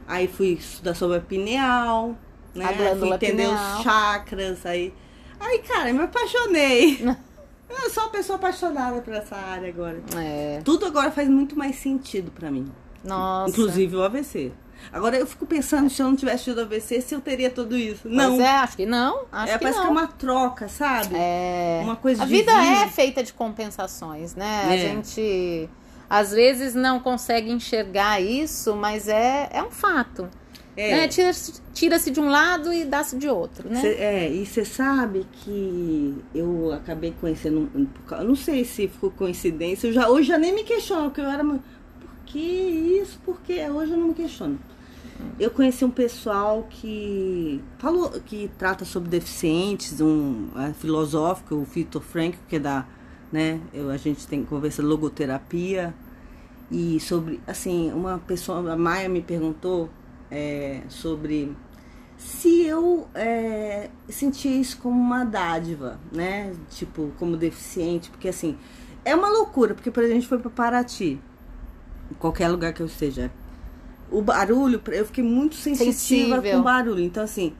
Aí 0.08 0.26
fui 0.26 0.54
estudar 0.54 0.94
sobre 0.94 1.18
a 1.18 1.20
pineal, 1.20 2.16
né? 2.56 2.64
A 2.64 2.68
Aí 2.70 2.74
fui 2.76 2.84
glândula 2.86 3.14
entender 3.14 3.44
pineal. 3.46 3.76
os 3.78 3.82
chakras. 3.84 4.66
Aí, 4.66 4.92
aí, 5.38 5.60
cara, 5.60 5.90
eu 5.90 5.94
me 5.94 6.02
apaixonei. 6.02 6.98
Eu 7.84 7.88
sou 7.88 8.02
uma 8.02 8.10
pessoa 8.10 8.36
apaixonada 8.36 9.00
por 9.00 9.14
essa 9.14 9.34
área 9.34 9.66
agora. 9.70 10.02
É, 10.14 10.60
Tudo 10.62 10.84
agora 10.84 11.10
faz 11.10 11.26
muito 11.26 11.56
mais 11.56 11.76
sentido 11.76 12.30
pra 12.30 12.50
mim. 12.50 12.70
nossa. 13.02 13.50
Inclusive 13.50 13.96
o 13.96 14.02
AVC. 14.02 14.52
Agora 14.92 15.16
eu 15.16 15.26
fico 15.26 15.44
pensando 15.46 15.90
se 15.90 16.00
eu 16.00 16.06
não 16.06 16.16
tivesse 16.16 16.44
tido 16.44 16.60
AVC, 16.62 17.00
se 17.00 17.14
eu 17.14 17.20
teria 17.20 17.50
tudo 17.50 17.76
isso. 17.76 18.02
Pois 18.04 18.14
Não. 18.14 18.40
é, 18.40 18.48
acho 18.48 18.76
que 18.76 18.86
não. 18.86 19.24
Acho 19.30 19.52
é, 19.52 19.58
que 19.58 19.62
parece 19.64 19.78
não. 19.78 19.84
que 19.84 19.88
é 19.90 19.92
uma 19.92 20.06
troca, 20.06 20.68
sabe? 20.68 21.14
É. 21.16 21.80
Uma 21.84 21.96
coisa 21.96 22.22
A 22.22 22.26
vida 22.26 22.52
é 22.52 22.88
feita 22.88 23.22
de 23.22 23.32
compensações, 23.32 24.34
né? 24.34 24.64
A 24.66 24.74
É. 24.74 24.78
gente 24.78 25.68
às 26.08 26.30
vezes 26.32 26.74
não 26.74 27.00
consegue 27.00 27.50
enxergar 27.50 28.20
isso, 28.20 28.74
mas 28.76 29.08
é, 29.08 29.48
é 29.52 29.62
um 29.62 29.70
fato. 29.70 30.28
É. 30.76 30.96
Né? 30.96 31.08
Tira-se 31.08 31.60
tira-se 31.74 32.10
de 32.10 32.18
um 32.20 32.28
lado 32.30 32.72
e 32.72 32.84
dá-se 32.86 33.16
de 33.16 33.28
outro, 33.28 33.68
né? 33.68 33.80
Cê- 33.80 33.94
é, 33.98 34.30
e 34.30 34.44
você 34.46 34.64
sabe 34.64 35.26
que 35.32 36.16
eu 36.34 36.72
acabei 36.72 37.14
conhecendo. 37.20 37.70
não 38.24 38.34
sei 38.34 38.64
se 38.64 38.88
foi 38.88 39.10
coincidência. 39.10 39.86
Eu 39.88 39.92
já, 39.92 40.08
hoje 40.08 40.28
já 40.28 40.38
nem 40.38 40.54
me 40.54 40.64
questiono, 40.64 41.04
porque 41.04 41.20
eu 41.20 41.26
era. 41.30 41.44
Que 42.32 42.38
isso? 42.38 43.20
Por 43.24 43.40
que? 43.42 43.60
Hoje 43.68 43.92
eu 43.92 43.98
não 43.98 44.08
me 44.08 44.14
questiono. 44.14 44.58
Eu 45.38 45.50
conheci 45.50 45.84
um 45.84 45.90
pessoal 45.90 46.66
que 46.68 47.62
falou 47.78 48.10
que 48.24 48.50
trata 48.58 48.84
sobre 48.84 49.10
deficientes, 49.10 50.00
um 50.00 50.48
é, 50.56 50.72
filosófico, 50.72 51.54
o 51.54 51.64
Victor 51.64 52.02
Frank, 52.02 52.36
que 52.48 52.56
é 52.56 52.58
da, 52.58 52.86
né, 53.30 53.60
eu, 53.72 53.90
a 53.90 53.96
gente 53.96 54.26
tem 54.26 54.44
conversa 54.44 54.82
logoterapia 54.82 55.94
e 56.70 56.98
sobre, 56.98 57.40
assim, 57.46 57.92
uma 57.92 58.18
pessoa, 58.18 58.72
a 58.72 58.76
Maia 58.76 59.08
me 59.08 59.20
perguntou 59.20 59.90
é, 60.30 60.80
sobre 60.88 61.54
se 62.16 62.62
eu 62.62 63.06
é, 63.14 63.90
sentia 64.08 64.50
isso 64.50 64.78
como 64.78 64.98
uma 64.98 65.24
dádiva, 65.24 66.00
né, 66.10 66.54
tipo, 66.70 67.12
como 67.18 67.36
deficiente, 67.36 68.10
porque 68.10 68.28
assim, 68.28 68.56
é 69.04 69.14
uma 69.14 69.28
loucura, 69.28 69.74
porque 69.74 69.90
por 69.90 70.02
exemplo, 70.02 70.16
a 70.16 70.20
gente 70.20 70.28
foi 70.28 70.38
para 70.38 70.50
Paraty, 70.50 71.20
em 72.10 72.14
qualquer 72.14 72.48
lugar 72.48 72.72
que 72.72 72.80
eu 72.82 72.86
esteja, 72.86 73.30
o 74.10 74.20
barulho, 74.20 74.80
eu 74.88 75.06
fiquei 75.06 75.24
muito 75.24 75.54
sensitiva 75.54 75.92
Sensível. 75.92 76.42
com 76.58 76.62
barulho. 76.62 77.00
Então, 77.00 77.22
assim, 77.24 77.54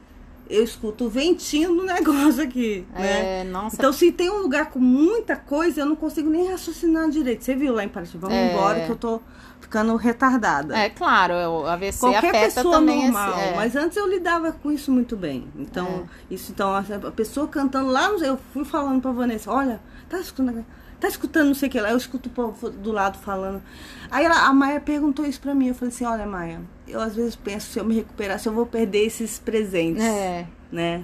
eu 0.49 0.63
escuto 0.63 1.05
o 1.05 1.09
ventinho 1.09 1.75
do 1.75 1.83
negócio 1.83 2.43
aqui, 2.43 2.85
né? 2.93 3.41
É, 3.41 3.43
nossa, 3.43 3.75
Então, 3.75 3.91
se 3.91 4.11
tem 4.11 4.29
um 4.29 4.37
lugar 4.41 4.69
com 4.69 4.79
muita 4.79 5.35
coisa, 5.35 5.81
eu 5.81 5.85
não 5.85 5.95
consigo 5.95 6.29
nem 6.29 6.49
raciocinar 6.49 7.09
direito. 7.09 7.43
Você 7.43 7.55
viu 7.55 7.73
lá 7.73 7.83
em 7.83 7.89
Paraty? 7.89 8.17
Vamos 8.17 8.35
É. 8.35 8.51
embora 8.51 8.85
que 8.85 8.91
eu 8.91 8.95
tô 8.95 9.19
ficando 9.59 9.95
retardada. 9.95 10.77
é 10.77 10.89
claro, 10.89 11.33
o 11.33 11.65
AVC 11.65 11.99
Qualquer 11.99 12.31
pessoa 12.31 12.75
também 12.75 13.03
normal, 13.05 13.33
é. 13.39 13.55
mas 13.55 13.75
antes 13.75 13.97
eu 13.97 14.07
lidava 14.07 14.51
com 14.51 14.71
isso 14.71 14.91
muito 14.91 15.15
bem. 15.15 15.47
Então, 15.55 16.03
isso 16.29 16.51
então 16.51 16.75
a 16.75 17.11
pessoa 17.11 17.47
cantando 17.47 17.89
lá, 17.89 18.09
eu 18.21 18.37
fui 18.53 18.65
falando 18.65 19.01
pra 19.01 19.11
Vanessa, 19.11 19.49
olha, 19.49 19.79
tá 20.09 20.19
escutando, 20.19 20.63
tá 21.03 21.07
escutando 21.09 21.47
não 21.47 21.53
sei 21.53 21.69
o 21.69 21.71
que 21.71 21.79
lá, 21.79 21.91
eu 21.91 21.97
escuto 21.97 22.29
o 22.29 22.31
povo 22.31 22.69
do 22.69 22.91
lado 22.91 23.17
falando. 23.19 23.61
Aí 24.09 24.25
ela- 24.25 24.47
a 24.47 24.53
Maia 24.53 24.79
perguntou 24.79 25.25
isso 25.25 25.39
pra 25.39 25.53
mim, 25.53 25.67
eu 25.67 25.75
falei 25.75 25.93
assim, 25.93 26.05
olha 26.05 26.25
Maia, 26.25 26.61
eu 26.87 26.99
às 26.99 27.15
vezes 27.15 27.35
penso 27.35 27.71
se 27.71 27.79
eu 27.79 27.85
me 27.85 27.95
recuperar, 27.95 28.39
se 28.39 28.47
eu 28.49 28.53
vou 28.53 28.65
perder 28.65 29.05
esses 29.05 29.37
presentes, 29.39 30.03
É. 30.03 30.45
né? 30.71 31.03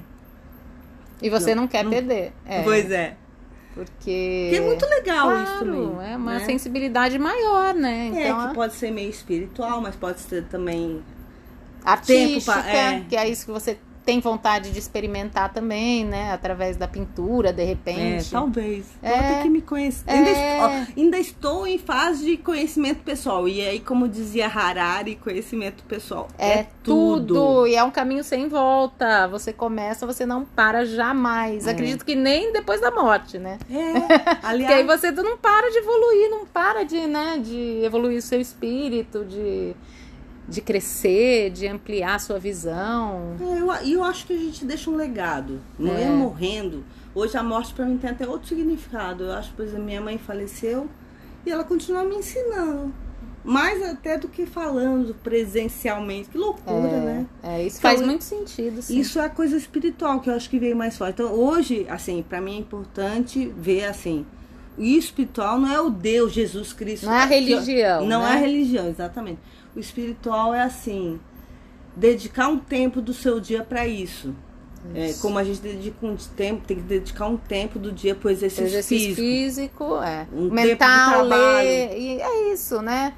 E 1.22 1.30
você 1.30 1.54
não, 1.54 1.64
Não, 1.64 1.68
quer 1.68 1.84
não- 1.84 1.92
perder. 1.92 2.32
É, 2.46 2.64
Pois 2.64 2.90
é. 2.92 3.16
Porque. 3.76 4.48
Que 4.50 4.56
é 4.56 4.62
muito 4.62 4.86
legal 4.86 5.32
isso 5.44 5.46
Claro, 5.60 5.66
também. 5.90 6.12
é 6.12 6.18
uma 6.18 6.34
né? 6.40 6.46
sensibilidade 6.46 7.20
maior, 7.20 7.74
né? 7.74 8.08
Então, 8.08 8.42
É, 8.46 8.48
que 8.50 8.56
pode 8.56 8.74
ser 8.74 8.92
meio 8.92 9.10
espiritual, 9.10 9.80
mas 9.82 9.96
pode 9.96 10.20
ser 10.22 10.46
também 10.46 11.02
artística, 11.86 12.52
pra- 12.62 12.70
é. 12.70 13.02
que 13.08 13.16
é 13.16 13.30
isso 13.30 13.46
que 13.46 13.52
você 13.52 13.78
tem 14.10 14.20
vontade 14.20 14.72
de 14.72 14.80
experimentar 14.80 15.54
também, 15.54 16.04
né? 16.04 16.32
Através 16.34 16.76
da 16.76 16.88
pintura, 16.88 17.54
de 17.54 17.62
É, 17.62 17.66
repente. 17.66 18.32
talvez. 18.32 18.86
É. 19.04 19.10
Vou 19.12 19.36
ter 19.36 19.44
que 19.44 19.50
me 19.50 19.62
conhecer. 19.62 20.04
É. 20.08 20.14
Ainda, 20.14 20.32
estou, 20.32 20.94
ainda 20.98 21.18
estou 21.20 21.68
em 21.68 21.78
fase 21.78 22.26
de 22.26 22.38
conhecimento 22.38 23.04
pessoal. 23.04 23.48
E 23.48 23.62
aí, 23.62 23.80
como 23.80 24.08
dizia 24.08 24.48
Harari, 24.48 25.16
conhecimento 25.16 25.84
pessoal 25.84 26.28
É, 26.40 26.66
tudo. 26.84 27.68
E 27.68 27.76
é 27.76 27.84
um 27.84 27.92
caminho 27.92 28.24
sem 28.24 28.48
volta. 28.48 29.28
Você 29.28 29.54
começa, 29.54 30.08
você 30.08 30.26
não 30.26 30.44
para 30.44 30.86
jamais. 30.86 31.68
É. 31.68 31.72
Acredito 31.72 32.04
que 32.04 32.16
nem 32.16 32.52
depois 32.52 32.82
da 32.82 32.90
morte, 32.90 33.38
né? 33.38 33.60
É, 33.70 33.94
Porque 34.10 34.46
aí 34.48 34.82
aliás, 34.82 34.86
você 34.88 35.12
não 35.12 35.38
para 35.38 35.70
de 35.70 35.78
evoluir, 35.78 36.30
não 36.32 36.48
para 36.48 36.84
de, 36.84 37.06
né, 37.06 37.40
de 37.44 37.82
evoluir 37.84 38.18
o 38.18 38.22
seu 38.24 38.42
espírito, 38.42 39.24
de, 39.24 39.76
de 40.50 40.62
crescer, 40.62 41.50
de 41.52 41.68
ampliar 41.68 42.16
a 42.16 42.20
sua 42.20 42.40
visão. 42.40 43.36
é, 43.40 43.60
eu, 43.60 43.72
eu 43.94 44.04
acho 44.04 44.26
que 44.26 44.34
a 44.34 44.38
gente 44.38 44.66
deixa 44.66 44.90
um 44.90 44.96
legado. 44.96 45.60
Não 45.78 45.94
é, 45.96 46.04
É. 46.04 46.10
morrendo. 46.10 46.84
Hoje 47.14 47.38
a 47.38 47.44
morte 47.44 47.74
pra 47.74 47.86
mim 47.86 47.98
tem 47.98 48.10
até 48.10 48.28
outro 48.28 48.48
significado. 48.48 49.24
Eu 49.26 49.32
acho, 49.34 49.52
por 49.54 49.64
exemplo, 49.66 49.84
minha 49.86 50.02
mãe 50.02 50.18
faleceu 50.18 50.88
e 51.46 51.52
ela 51.52 51.64
continua 51.64 52.04
me 52.04 52.16
ensinando. 52.16 52.94
Mais 53.44 53.82
até 53.82 54.18
do 54.18 54.28
que 54.28 54.46
falando 54.46 55.16
presencialmente. 55.24 56.30
Que 56.30 56.38
loucura, 56.38 57.00
né? 57.00 57.26
É, 57.42 57.64
isso 57.66 57.78
Então, 57.80 57.90
faz 57.92 58.02
e- 58.02 58.06
muito 58.06 58.24
sentido, 58.24 58.82
sim. 58.82 59.00
Isso 59.00 59.18
é 59.20 59.26
a 59.26 59.30
coisa 59.30 59.56
espiritual 59.56 60.20
que 60.20 60.30
eu 60.30 60.34
acho 60.36 60.50
que 60.50 60.60
veio 60.60 60.76
mais 60.76 60.98
forte. 60.98 61.14
Então, 61.22 61.34
hoje, 61.34 61.86
assim, 61.90 62.24
pra 62.28 62.42
mim 62.42 62.56
é 62.58 62.60
importante 62.60 63.52
ver 63.58 63.86
assim, 63.86 64.26
o 64.78 64.84
espiritual 64.84 65.58
não 65.60 65.72
é 65.72 65.80
o 65.82 65.90
Deus 65.90 66.32
Jesus 66.34 66.74
Cristo. 66.74 67.06
Não 67.06 67.14
é 67.14 67.24
a 67.24 67.28
que- 67.28 67.34
religião, 67.36 68.06
Não 68.06 68.22
né? 68.22 68.30
é 68.30 68.34
a 68.34 68.36
religião, 68.36 68.88
exatamente. 68.88 69.40
O 69.80 69.82
espiritual 69.82 70.54
é 70.54 70.62
assim, 70.62 71.22
dedicar 71.96 72.50
um 72.50 72.60
tempo 72.60 73.02
do 73.02 73.14
seu 73.14 73.40
dia 73.40 73.64
pra 73.64 73.88
isso. 73.88 74.36
É, 74.94 75.14
como 75.22 75.40
a 75.40 75.44
gente 75.44 75.62
dedica 75.62 76.06
um 76.06 76.18
tempo, 76.18 76.68
tem 76.68 76.78
que 76.78 76.84
dedicar 76.84 77.28
um 77.28 77.38
tempo 77.38 77.80
do 77.80 77.90
dia 77.90 78.14
pro 78.14 78.30
exercício, 78.30 78.66
Exercício 78.66 79.16
físico. 79.16 79.22
físico, 79.22 80.04
é. 80.04 80.28
Um 80.34 80.50
Mental, 80.50 81.24
ler. 81.24 81.98
E 81.98 82.22
é 82.22 82.52
isso, 82.52 82.82
né? 82.82 83.14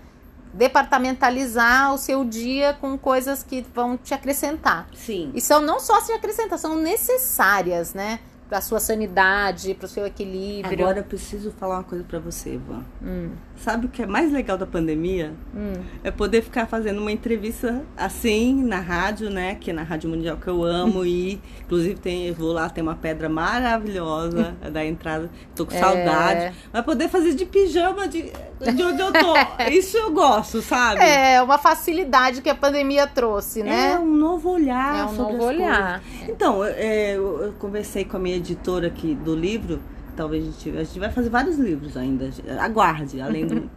Departamentalizar 0.53 1.93
o 1.93 1.97
seu 1.97 2.23
dia 2.23 2.73
com 2.79 2.95
coisas 2.95 3.41
que 3.41 3.65
vão 3.73 3.97
te 3.97 4.13
acrescentar. 4.13 4.87
Sim. 4.93 5.31
E 5.33 5.41
são 5.41 5.61
não 5.61 5.79
só 5.79 5.99
se 6.01 6.11
acrescentar, 6.11 6.59
são 6.59 6.75
necessárias, 6.75 7.95
né? 7.95 8.19
Pra 8.47 8.61
sua 8.61 8.79
sanidade, 8.79 9.73
pro 9.73 9.87
seu 9.87 10.05
equilíbrio. 10.05 10.79
Agora 10.83 10.99
eu 10.99 11.03
preciso 11.05 11.51
falar 11.51 11.77
uma 11.77 11.83
coisa 11.83 12.03
pra 12.03 12.19
você, 12.19 12.53
Ivan. 12.55 12.83
Hum, 13.01 13.31
Sabe 13.63 13.85
o 13.85 13.89
que 13.89 14.01
é 14.01 14.07
mais 14.07 14.31
legal 14.31 14.57
da 14.57 14.65
pandemia? 14.65 15.33
hum. 15.55 15.73
É 16.03 16.09
poder 16.09 16.41
ficar 16.41 16.65
fazendo 16.65 16.99
uma 16.99 17.11
entrevista 17.11 17.83
assim 17.95 18.55
na 18.63 18.79
rádio, 18.79 19.29
né? 19.29 19.55
Que 19.59 19.69
é 19.69 19.73
na 19.73 19.83
Rádio 19.83 20.09
Mundial 20.09 20.37
que 20.37 20.47
eu 20.47 20.63
amo 20.63 21.05
e 21.05 21.39
inclusive 21.65 21.95
tem, 21.99 22.27
eu 22.27 22.33
vou 22.33 22.51
lá, 22.51 22.69
tem 22.69 22.81
uma 22.81 22.95
pedra 22.95 23.29
maravilhosa 23.29 24.55
da 24.71 24.83
entrada. 24.85 25.29
Tô 25.55 25.65
com 25.65 25.75
É. 25.75 25.79
saudade. 25.79 26.55
Mas 26.73 26.83
poder 26.85 27.07
fazer 27.09 27.33
de 27.35 27.45
pijama 27.45 28.07
de, 28.07 28.23
de 28.23 28.83
onde 28.83 29.01
eu 29.01 29.11
tô. 29.13 29.33
Isso 29.71 29.97
eu 29.97 30.11
gosto, 30.11 30.61
sabe? 30.61 31.01
É 31.01 31.41
uma 31.41 31.57
facilidade 31.57 32.41
que 32.41 32.49
a 32.49 32.55
pandemia 32.55 33.05
trouxe, 33.07 33.61
É 33.61 33.63
né? 33.63 33.99
um 33.99 34.05
novo 34.15 34.49
olhar. 34.49 34.99
É 35.01 35.05
um 35.05 35.15
sobre 35.15 35.33
novo 35.33 35.43
as 35.49 35.55
olhar. 35.55 36.01
coisas. 36.01 36.29
Então, 36.29 36.63
é, 36.65 37.15
eu, 37.15 37.43
eu 37.43 37.53
conversei 37.59 38.05
com 38.05 38.17
a 38.17 38.19
minha 38.19 38.37
editora 38.37 38.87
aqui 38.87 39.13
do 39.15 39.35
livro. 39.35 39.79
Talvez 40.15 40.43
a 40.43 40.51
gente, 40.51 40.77
a 40.77 40.83
gente 40.83 40.99
vai 40.99 41.11
fazer 41.11 41.29
vários 41.29 41.57
livros 41.57 41.95
ainda. 41.97 42.29
Aguarde, 42.59 43.21
além 43.21 43.47
do. 43.47 43.69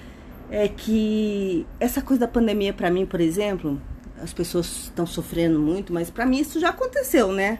é 0.50 0.68
que 0.68 1.66
essa 1.80 2.02
coisa 2.02 2.20
da 2.20 2.28
pandemia, 2.28 2.72
pra 2.72 2.90
mim, 2.90 3.06
por 3.06 3.20
exemplo, 3.20 3.80
as 4.22 4.32
pessoas 4.32 4.66
estão 4.84 5.06
sofrendo 5.06 5.58
muito, 5.58 5.92
mas 5.92 6.10
pra 6.10 6.26
mim 6.26 6.38
isso 6.38 6.60
já 6.60 6.70
aconteceu, 6.70 7.32
né? 7.32 7.58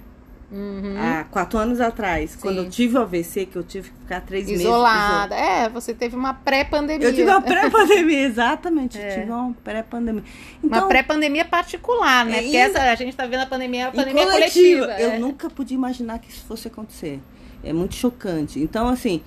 Uhum. 0.53 0.95
Há 0.99 1.25
quatro 1.25 1.59
anos 1.59 1.81
atrás, 1.81 2.37
quando 2.37 2.59
eu 2.59 2.68
tive 2.68 2.99
o 2.99 3.01
AVC, 3.01 3.47
que 3.47 3.57
eu 3.57 3.62
tive 3.62 3.88
que 3.88 3.99
ficar 4.01 4.21
três 4.21 4.47
meses. 4.47 4.61
Isolada. 4.61 5.35
É, 5.35 5.66
você 5.71 5.95
teve 5.95 6.14
uma 6.14 6.35
pré-pandemia. 6.35 7.09
Eu 7.09 7.14
tive 7.14 7.31
uma 7.31 7.40
pré-pandemia, 7.40 8.21
exatamente. 8.29 8.99
É. 8.99 9.09
Eu 9.09 9.21
tive 9.21 9.31
uma 9.33 9.55
pré-pandemia. 9.64 10.23
Uma 10.62 10.77
Então, 10.77 10.88
pré-pandemia 10.88 11.47
particular, 11.47 12.27
né? 12.27 12.40
É, 12.40 12.42
Porque 12.42 12.57
essa, 12.59 12.83
a 12.83 12.95
gente 12.95 13.16
tá 13.16 13.27
vendo 13.27 13.40
a 13.40 13.47
pandemia, 13.47 13.88
a 13.88 13.92
pandemia 13.92 14.27
coletiva. 14.27 14.83
coletiva. 14.83 15.03
Eu 15.03 15.12
é. 15.12 15.18
nunca 15.18 15.49
podia 15.49 15.75
imaginar 15.75 16.18
que 16.18 16.29
isso 16.29 16.45
fosse 16.45 16.68
acontecer. 16.68 17.18
É 17.62 17.72
muito 17.72 17.94
chocante. 17.94 18.59
Então, 18.61 18.88
assim, 18.88 19.22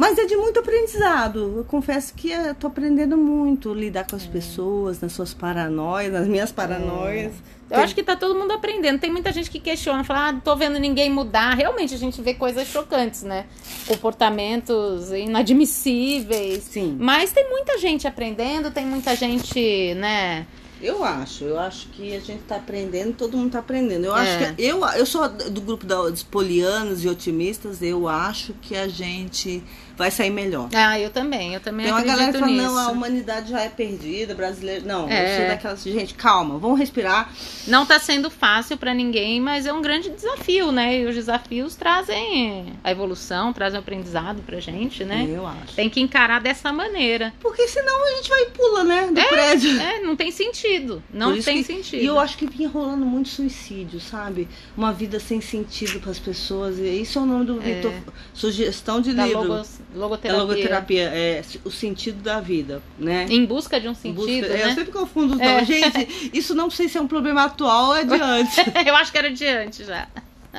Mas 0.00 0.16
é 0.16 0.26
de 0.26 0.36
muito 0.36 0.60
aprendizado. 0.60 1.54
Eu 1.56 1.64
confesso 1.64 2.14
que 2.14 2.30
eu 2.30 2.54
tô 2.54 2.68
aprendendo 2.68 3.16
muito 3.16 3.74
lidar 3.74 4.06
com 4.06 4.14
as 4.14 4.26
É. 4.26 4.28
pessoas, 4.28 5.00
nas 5.00 5.10
suas 5.10 5.34
paranoias, 5.34 6.12
nas 6.12 6.28
minhas 6.28 6.52
paranoias. 6.52 7.32
Eu 7.68 7.80
acho 7.80 7.96
que 7.96 8.02
tá 8.04 8.14
todo 8.14 8.38
mundo 8.38 8.52
aprendendo. 8.52 9.00
Tem 9.00 9.10
muita 9.10 9.32
gente 9.32 9.50
que 9.50 9.58
questiona, 9.58 10.04
fala, 10.04 10.28
ah, 10.28 10.32
não 10.32 10.38
tô 10.40 10.54
vendo 10.54 10.78
ninguém 10.78 11.10
mudar. 11.10 11.52
Realmente 11.56 11.94
a 11.94 11.98
gente 11.98 12.22
vê 12.22 12.32
coisas 12.32 12.68
chocantes, 12.68 13.24
né? 13.24 13.46
Comportamentos 13.88 15.10
inadmissíveis. 15.10 16.62
Sim. 16.62 16.96
Mas 17.00 17.32
tem 17.32 17.48
muita 17.50 17.76
gente 17.78 18.06
aprendendo, 18.06 18.70
tem 18.70 18.86
muita 18.86 19.16
gente, 19.16 19.94
né? 19.96 20.46
Eu 20.80 21.02
acho, 21.02 21.44
eu 21.44 21.58
acho 21.58 21.88
que 21.88 22.14
a 22.14 22.20
gente 22.20 22.42
tá 22.44 22.56
aprendendo, 22.56 23.12
todo 23.14 23.36
mundo 23.36 23.50
tá 23.52 23.58
aprendendo. 23.58 24.04
Eu 24.04 24.16
É. 24.16 24.20
acho 24.20 24.54
que 24.54 24.62
eu, 24.62 24.84
eu 24.84 25.04
sou 25.06 25.28
do 25.28 25.60
grupo 25.60 25.84
da- 25.84 26.08
dos 26.08 26.22
polianos 26.22 27.04
e 27.04 27.08
otimistas, 27.08 27.82
eu 27.82 28.06
acho 28.06 28.52
que 28.62 28.76
a 28.76 28.86
gente 28.86 29.62
vai 29.98 30.10
sair 30.10 30.30
melhor. 30.30 30.68
Ah, 30.74 30.98
eu 30.98 31.10
também, 31.10 31.52
eu 31.54 31.60
também 31.60 31.84
Tem 31.86 31.92
uma 31.94 32.02
galera 32.02 32.32
que 32.32 32.38
fala, 32.38 32.50
nisso. 32.52 32.62
não, 32.64 32.78
a 32.78 32.88
humanidade 32.90 33.50
já 33.50 33.60
é 33.60 33.68
perdida, 33.68 34.34
brasileiro. 34.34 34.86
Não, 34.86 35.08
É. 35.08 35.34
eu 35.34 35.38
sou 35.40 35.48
daquelas, 35.48 35.82
gente, 35.82 36.14
calma, 36.14 36.56
vamos 36.58 36.78
respirar. 36.78 37.30
Não 37.66 37.84
tá 37.84 37.98
sendo 37.98 38.30
fácil 38.30 38.76
pra 38.76 38.94
ninguém, 38.94 39.40
mas 39.40 39.66
é 39.66 39.72
um 39.72 39.82
grande 39.82 40.08
desafio, 40.10 40.70
né? 40.72 41.00
E 41.00 41.06
os 41.06 41.14
desafios 41.16 41.74
trazem 41.74 42.72
a 42.82 42.90
evolução, 42.90 43.52
trazem 43.52 43.78
o 43.78 43.82
aprendizado 43.82 44.40
pra 44.42 44.60
gente, 44.60 45.04
né? 45.04 45.26
Eu 45.28 45.46
acho. 45.46 45.74
Tem 45.74 45.90
que 45.90 46.00
encarar 46.00 46.40
dessa 46.40 46.72
maneira. 46.72 47.34
Porque 47.40 47.66
senão 47.66 48.04
a 48.04 48.10
gente 48.16 48.28
vai 48.28 48.42
e 48.42 48.46
pula, 48.50 48.84
né, 48.84 49.06
do 49.08 49.14
prédio. 49.28 49.80
É, 49.80 50.00
não 50.00 50.14
tem 50.14 50.30
sentido. 50.30 51.02
Não 51.12 51.32
tem 51.42 51.58
que- 51.58 51.64
sentido. 51.64 52.02
E 52.02 52.06
eu 52.06 52.18
acho 52.20 52.38
que 52.38 52.46
vinha 52.46 52.68
rolando 52.68 53.04
muito 53.04 53.28
suicídio, 53.28 53.98
sabe? 54.00 54.46
Uma 54.76 54.92
vida 54.92 55.18
sem 55.18 55.40
sentido 55.40 55.98
para 56.00 56.10
as 56.12 56.18
pessoas. 56.20 56.78
E 56.78 56.84
isso 57.02 57.18
é 57.18 57.22
o 57.22 57.26
nome 57.26 57.44
do 57.44 57.58
Vitor. 57.60 57.92
Sugestão 58.32 59.00
de 59.00 59.12
da 59.14 59.26
livro. 59.26 59.42
logos- 59.42 59.80
Logoterapia. 59.94 60.42
logoterapia. 60.42 61.02
É 61.12 61.42
o 61.64 61.70
sentido 61.70 62.22
da 62.22 62.40
vida, 62.40 62.82
né? 62.98 63.26
Em 63.30 63.44
busca 63.44 63.80
de 63.80 63.88
um 63.88 63.94
sentido, 63.94 64.16
busca- 64.42 64.46
é, 64.54 64.62
Eu 64.62 64.66
né? 64.68 64.74
sempre 64.74 64.92
confundo 64.92 65.34
os 65.34 65.40
É. 65.40 65.52
nomes. 65.52 65.66
Gente, 65.68 66.30
isso 66.32 66.54
não 66.54 66.68
sei 66.70 66.88
se 66.88 66.98
é 66.98 67.00
um 67.00 67.08
problema 67.08 67.44
atual 67.44 67.88
ou 67.88 67.96
é 67.96 68.04
de 68.04 68.14
antes. 68.14 68.56
eu 68.86 68.94
acho 68.96 69.10
que 69.12 69.18
era 69.18 69.30
de 69.30 69.46
antes 69.46 69.86
já. 69.86 70.06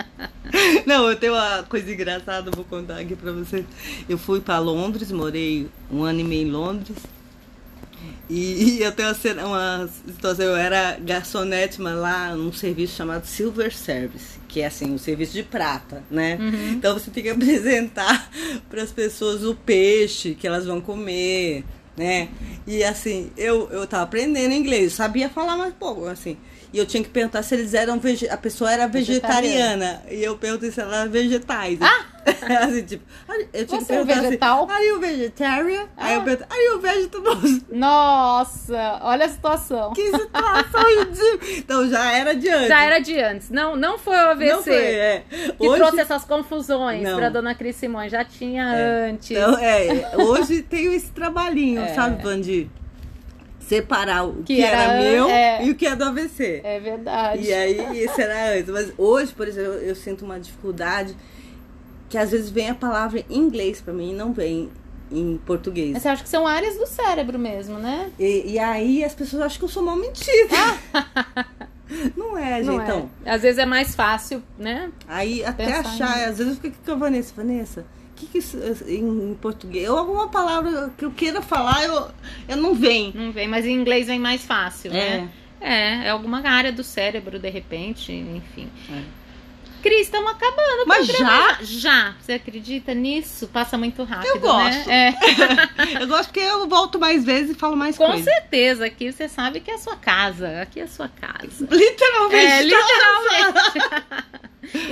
Não, 0.85 1.09
eu 1.09 1.15
tenho 1.15 1.33
uma 1.33 1.63
coisa 1.63 1.91
engraçada, 1.91 2.49
vou 2.51 2.63
contar 2.65 2.97
aqui 2.99 3.15
pra 3.15 3.31
vocês. 3.31 3.65
Eu 4.07 4.17
fui 4.17 4.39
pra 4.39 4.57
Londres, 4.59 5.11
morei 5.11 5.67
um 5.91 6.03
ano 6.03 6.19
e 6.21 6.23
meio 6.23 6.47
em 6.47 6.51
Londres. 6.51 6.97
E, 8.29 8.77
e 8.79 8.83
eu 8.83 8.91
tenho 8.91 9.09
uma, 9.09 9.15
cena- 9.15 9.45
uma 9.45 9.89
situação, 10.05 10.45
eu 10.45 10.55
era 10.55 10.97
garçonete, 10.99 11.81
mas 11.81 11.95
lá 11.97 12.35
num 12.35 12.51
serviço 12.53 12.95
chamado 12.95 13.25
Silver 13.25 13.75
Service, 13.75 14.39
que 14.47 14.61
é 14.61 14.67
assim, 14.67 14.93
o 14.93 14.99
serviço 14.99 15.33
de 15.33 15.43
prata, 15.43 16.03
né? 16.09 16.37
Então 16.75 16.93
você 16.93 17.09
tem 17.11 17.23
que 17.23 17.29
apresentar 17.31 18.29
para 18.69 18.83
as 18.83 18.91
pessoas 18.91 19.43
o 19.43 19.55
peixe 19.55 20.35
que 20.35 20.47
elas 20.47 20.65
vão 20.65 20.79
comer, 20.81 21.63
né? 21.97 22.29
E 22.67 22.83
assim, 22.83 23.31
eu, 23.35 23.67
eu 23.71 23.85
tava 23.87 24.03
aprendendo 24.03 24.53
inglês, 24.53 24.93
sabia 24.93 25.29
falar 25.29 25.57
mais 25.57 25.73
pouco, 25.73 26.05
assim. 26.05 26.37
E 26.71 26.77
eu 26.77 26.85
tinha 26.85 27.01
que 27.03 27.09
perguntar 27.09 27.41
se 27.41 27.55
eles 27.55 27.73
eram 27.73 27.99
vege... 27.99 28.29
a 28.29 28.37
pessoa 28.37 28.71
era 28.71 28.85
vegetariana. 28.87 30.03
E 30.09 30.23
eu 30.23 30.37
perguntei 30.37 30.69
se 30.71 30.79
ela 30.79 31.01
era 31.01 31.09
vegetais. 31.09 31.79
assim, 32.63 32.83
tipo, 32.83 33.03
eu 33.53 33.65
tinha 33.65 33.79
que 33.79 33.85
Você 33.85 33.93
é 33.95 34.01
um 34.01 34.05
perguntar 34.05 34.21
vegetal? 34.27 34.63
assim, 34.65 34.73
are 34.73 34.85
you 34.87 34.99
vegetarian? 34.99 35.85
Aí 35.97 36.13
eu 36.15 36.21
Ah. 36.21 36.23
perguntei, 36.23 36.47
are 36.57 36.65
you 36.65 36.79
vegetables? 36.79 37.61
Nossa, 37.71 38.99
olha 39.03 39.25
a 39.25 39.29
situação. 39.29 39.93
Que 39.93 40.05
situação 40.11 40.81
ridícula. 40.99 41.39
Então 41.59 41.89
já 41.89 42.11
era 42.11 42.33
de 42.35 42.49
antes. 42.49 42.67
Já 42.67 42.83
era 42.83 42.99
de 42.99 43.19
antes. 43.19 43.49
Não, 43.49 43.75
não 43.75 43.97
foi 43.97 44.15
o 44.15 44.29
AVC 44.29 44.53
Não 44.53 44.63
foi, 44.63 44.73
é. 44.75 45.23
que 45.29 45.67
Hoje, 45.67 45.79
trouxe 45.81 45.99
essas 45.99 46.23
confusões 46.25 47.03
Não. 47.03 47.17
pra 47.17 47.29
dona 47.29 47.53
Cris 47.55 47.75
Simões. 47.75 48.11
Já 48.11 48.23
tinha 48.25 48.63
É. 48.75 49.09
antes. 49.11 49.31
Então, 49.31 49.57
é, 49.59 50.11
hoje 50.17 50.61
tenho 50.61 50.91
esse 50.93 51.11
trabalhinho, 51.11 51.81
É. 51.81 51.93
sabe, 51.93 52.21
Vandi? 52.23 52.69
Separar 53.59 54.23
o 54.25 54.41
que, 54.43 54.55
Que 54.55 54.61
era, 54.63 54.77
era- 54.93 55.01
meu 55.01 55.29
é. 55.29 55.63
e 55.63 55.69
o 55.69 55.75
que 55.75 55.85
é 55.85 55.95
do 55.95 56.03
AVC. 56.05 56.61
É 56.63 56.79
verdade. 56.79 57.43
E 57.43 57.53
aí, 57.53 57.99
esse 58.01 58.19
era 58.19 58.53
antes. 58.57 58.69
Mas 58.69 58.91
hoje, 58.97 59.31
por 59.31 59.47
exemplo, 59.47 59.73
eu 59.73 59.93
sinto 59.95 60.25
uma 60.25 60.39
dificuldade 60.39 61.15
que 62.09 62.17
às 62.17 62.31
vezes 62.31 62.49
vem 62.49 62.69
a 62.69 62.75
palavra 62.75 63.23
em 63.29 63.37
inglês 63.37 63.79
pra 63.81 63.93
mim 63.93 64.11
e 64.11 64.15
não 64.15 64.33
vem 64.33 64.69
em 65.11 65.37
português. 65.45 65.93
Mas 65.93 66.01
Você 66.03 66.09
acha 66.09 66.23
que 66.23 66.29
são 66.29 66.45
áreas 66.45 66.75
do 66.75 66.85
cérebro 66.85 67.37
mesmo, 67.39 67.77
né? 67.79 68.11
E, 68.19 68.53
e 68.53 68.59
aí 68.59 69.03
as 69.03 69.13
pessoas 69.15 69.43
acham 69.43 69.59
que 69.59 69.65
eu 69.65 69.69
sou 69.69 69.83
mal 69.83 69.95
mentira. 69.95 70.77
não 72.15 72.37
é, 72.37 72.57
gente. 72.63 72.65
Não 72.67 72.83
Então, 72.83 73.09
é. 73.25 73.31
Às 73.31 73.41
vezes 73.41 73.57
é 73.57 73.65
mais 73.65 73.95
fácil, 73.95 74.43
né? 74.57 74.91
aí 75.07 75.43
até 75.43 75.65
achar, 75.77 76.17
nisso. 76.17 76.29
às 76.29 76.37
vezes 76.37 76.55
eu 76.55 76.61
fico 76.61 76.75
com 76.85 76.91
a 76.91 76.95
Vanessa, 76.95 77.33
Vanessa. 77.35 77.85
O 78.11 78.15
que, 78.19 78.25
que 78.27 78.37
isso 78.39 78.57
em, 78.85 79.31
em 79.31 79.33
português? 79.35 79.89
Ou 79.89 79.97
alguma 79.97 80.27
palavra 80.27 80.91
que 80.97 81.05
eu 81.05 81.11
queira 81.11 81.41
falar, 81.41 81.83
eu, 81.85 82.07
eu 82.49 82.57
não 82.57 82.75
vem. 82.75 83.13
Não 83.15 83.31
vem, 83.31 83.47
mas 83.47 83.65
em 83.65 83.71
inglês 83.73 84.07
vem 84.07 84.19
mais 84.19 84.43
fácil, 84.45 84.91
É. 84.91 84.93
né? 85.21 85.29
É, 85.61 86.07
é 86.07 86.09
alguma 86.09 86.39
área 86.47 86.71
do 86.71 86.83
cérebro, 86.83 87.37
de 87.39 87.49
repente, 87.49 88.11
enfim. 88.13 88.69
É. 88.91 89.03
Cris, 89.81 90.01
estamos 90.01 90.31
acabando. 90.31 90.85
Mas 90.85 91.07
programa. 91.07 91.57
Já? 91.61 92.15
Você 92.21 92.33
acredita 92.33 92.93
nisso? 92.93 93.47
Passa 93.47 93.77
muito 93.77 94.03
rápido, 94.03 94.27
Eu 94.29 94.39
gosto. 94.39 94.87
né? 94.87 95.13
É. 95.17 95.99
Eu 96.03 96.07
gosto 96.07 96.25
porque 96.27 96.39
eu 96.39 96.67
volto 96.67 96.99
mais 96.99 97.23
vezes 97.25 97.51
e 97.51 97.53
falo 97.55 97.75
mais 97.75 97.97
Com 97.97 98.05
coisas. 98.05 98.23
certeza, 98.23 98.85
aqui 98.85 99.11
você 99.11 99.27
sabe 99.27 99.59
que 99.59 99.71
é 99.71 99.75
a 99.75 99.77
sua 99.77 99.95
casa. 99.95 100.61
Aqui 100.61 100.79
é 100.79 100.83
a 100.83 100.87
sua 100.87 101.07
casa. 101.09 101.65
Literalmente. 101.69 102.45
É, 102.45 102.61
literalmente. 102.63 103.79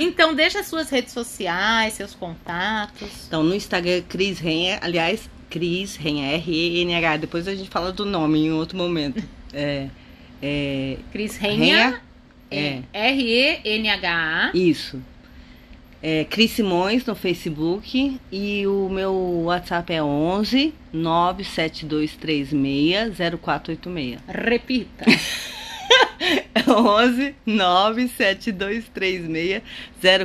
então, 0.00 0.34
deixa 0.34 0.62
suas 0.62 0.88
redes 0.90 1.12
sociais, 1.12 1.94
seus 1.94 2.14
contatos. 2.14 3.08
Então, 3.26 3.42
no 3.42 3.54
Instagram, 3.54 4.02
Cris 4.08 4.38
Renha. 4.38 4.78
Aliás, 4.82 5.28
Cris 5.50 5.96
Renha, 5.96 6.32
R-E-N-H. 6.34 7.16
Depois 7.18 7.46
a 7.48 7.54
gente 7.54 7.70
fala 7.70 7.92
do 7.92 8.04
nome 8.04 8.46
em 8.46 8.52
outro 8.52 8.76
momento. 8.76 9.22
É, 9.52 9.88
é, 10.42 10.98
Cris 11.12 11.36
Renha. 11.36 12.00
É. 12.50 12.82
R-E-N-H-A. 12.92 14.50
Isso. 14.54 15.02
É, 16.00 16.24
Cris 16.24 16.52
Simões 16.52 17.04
no 17.04 17.16
Facebook 17.16 18.20
e 18.30 18.64
o 18.66 18.88
meu 18.88 19.12
WhatsApp 19.44 19.92
é 19.92 20.02
11 20.02 20.72
97236 20.92 22.50
0486. 23.40 24.20
Repita. 24.28 25.04
11 26.68 27.34
97236 27.44 29.62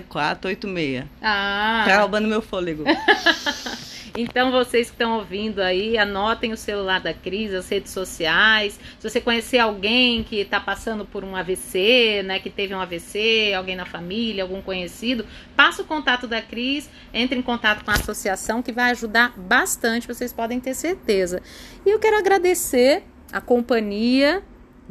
0486. 0.08 1.06
Ah. 1.22 1.84
Tá 1.88 2.02
roubando 2.02 2.28
meu 2.28 2.42
fôlego. 2.42 2.84
Então, 4.16 4.52
vocês 4.52 4.88
que 4.88 4.94
estão 4.94 5.18
ouvindo 5.18 5.60
aí, 5.60 5.98
anotem 5.98 6.54
o 6.54 6.58
celular 6.58 7.00
da 7.00 7.16
Cris, 7.16 7.52
as 7.52 7.68
redes 7.68 7.92
sociais. 7.92 8.80
Se 9.00 9.10
você 9.10 9.20
conhecer 9.20 9.58
alguém 9.58 10.24
que 10.24 10.36
está 10.36 10.60
passando 10.60 11.04
por 11.04 11.24
um 11.24 11.36
AVC, 11.36 12.22
né, 12.24 12.40
que 12.40 12.52
teve 12.52 12.76
um 12.76 12.80
AVC, 12.80 13.54
alguém 13.56 13.76
na 13.76 13.86
família, 13.86 14.44
algum 14.44 14.62
conhecido, 14.62 15.26
passa 15.56 15.82
o 15.82 15.86
contato 15.86 16.28
da 16.28 16.44
Cris, 16.44 16.88
entre 17.12 17.40
em 17.40 17.42
contato 17.42 17.84
com 17.84 17.90
a 17.90 17.96
associação, 17.96 18.62
que 18.62 18.72
vai 18.72 18.92
ajudar 18.92 19.34
bastante, 19.36 20.08
vocês 20.08 20.32
podem 20.32 20.60
ter 20.60 20.76
certeza. 20.76 21.42
E 21.84 21.90
eu 21.90 21.98
quero 21.98 22.16
agradecer 22.16 23.04
a 23.32 23.42
companhia 23.42 24.44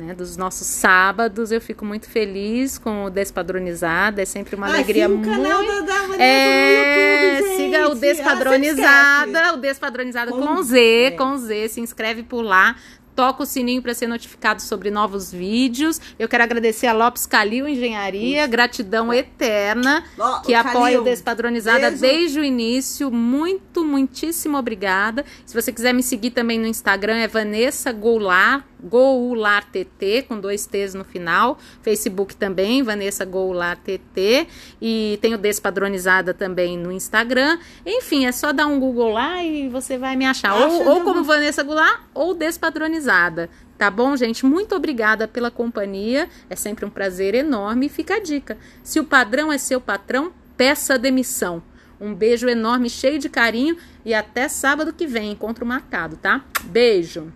né, 0.03 0.15
dos 0.15 0.37
nossos 0.37 0.67
sábados. 0.67 1.51
Eu 1.53 1.61
fico 1.61 1.85
muito 1.85 2.09
feliz 2.09 2.77
com 2.79 3.05
o 3.05 3.11
Despadronizada. 3.11 4.21
É 4.23 4.25
sempre 4.25 4.57
uma 4.57 4.67
Ah, 4.67 4.75
alegria 4.75 5.07
o 5.09 5.13
muito. 5.17 5.29
canal 5.29 5.65
da, 5.67 5.81
da 5.81 6.01
Vanessa 6.03 6.23
É, 6.23 7.35
YouTube, 7.39 7.57
siga 7.57 7.89
o 7.89 7.93
Ah, 7.93 7.95
Despadronizada, 7.95 9.55
o 9.55 9.57
Despadronizada 9.57 10.31
Com- 10.33 10.41
com, 10.47 10.63
Z, 10.63 10.81
é. 11.05 11.11
com 11.13 11.37
Z, 11.39 11.69
se 11.69 11.81
inscreve 11.81 12.23
por 12.23 12.43
lá. 12.43 12.77
Toca 13.15 13.43
o 13.43 13.47
sininho 13.47 13.83
para 13.83 13.93
ser 13.93 14.07
notificado 14.07 14.63
sobre 14.63 14.91
novos 14.91 15.31
vídeos. 15.31 16.01
Eu 16.19 16.27
quero 16.31 16.45
agradecer 16.45 16.87
a 16.87 16.95
Lopes 16.95 17.27
Calil 17.27 17.69
Engenharia, 17.69 18.47
gratidão 18.47 19.13
eterna, 19.13 20.03
Ó, 20.19 20.41
que 20.41 20.55
Calil, 20.55 20.71
apoia 20.71 20.99
o 21.01 21.05
Despadronizada 21.05 21.91
beijo. 21.91 22.01
desde 22.01 22.41
o 22.41 22.45
início. 22.45 23.11
Muito, 23.11 23.85
muitíssimo 23.85 24.57
obrigada. 24.57 25.27
Se 25.45 25.53
você 25.55 25.71
quiser 25.71 25.93
me 25.93 26.03
seguir 26.03 26.31
também 26.31 26.59
no 26.59 26.67
Instagram, 26.67 27.17
é 27.19 27.29
Vanessa 27.29 27.93
Goulart, 27.93 28.65
Goulart 28.83 29.69
TT, 29.71 30.23
com 30.29 30.39
dois 30.39 30.67
T's 30.67 30.95
no 30.95 31.05
final. 31.05 31.59
Facebook 31.83 32.35
também, 32.35 32.83
Vanessa 32.83 33.25
Goulart 33.25 33.79
TT. 33.81 34.47
E 34.81 35.19
tem 35.23 35.35
o 35.35 35.39
Despadronizada 35.39 36.35
também 36.35 36.77
no 36.77 36.91
Instagram. 36.91 37.59
Enfim, 37.87 38.27
é 38.27 38.33
só 38.33 38.53
dar 38.53 38.67
um 38.67 38.81
Google 38.81 39.13
lá 39.13 39.43
e 39.43 39.69
você 39.69 39.97
vai 39.97 40.17
me 40.17 40.27
achar. 40.27 40.53
Acha 40.53 40.67
ou, 40.67 40.89
ou 40.89 41.01
como 41.03 41.23
Vanessa 41.23 41.63
Goulart 41.63 42.01
ou 42.15 42.35
Despadronizada. 42.35 43.49
Tá 43.79 43.91
bom, 43.91 44.17
gente? 44.17 44.47
Muito 44.47 44.75
obrigada 44.75 45.27
pela 45.27 45.51
companhia. 45.51 46.29
É 46.49 46.57
sempre 46.57 46.85
um 46.85 46.91
prazer 46.91 47.35
enorme. 47.35 47.87
E 47.87 47.89
fica 47.89 48.15
a 48.15 48.21
dica: 48.21 48.59
se 48.83 49.01
o 49.01 49.05
padrão 49.05 49.53
é 49.53 49.59
seu 49.59 49.81
patrão, 49.81 50.33
peça 50.57 50.99
demissão. 50.99 51.63
Um 52.01 52.15
beijo 52.15 52.49
enorme, 52.49 52.91
cheio 52.91 53.19
de 53.19 53.29
carinho 53.29 53.77
e 54.05 54.13
até 54.13 54.49
sábado 54.49 54.93
que 54.93 55.07
vem, 55.07 55.31
encontro 55.31 55.65
marcado, 55.65 56.17
tá? 56.17 56.45
Beijo! 56.65 57.33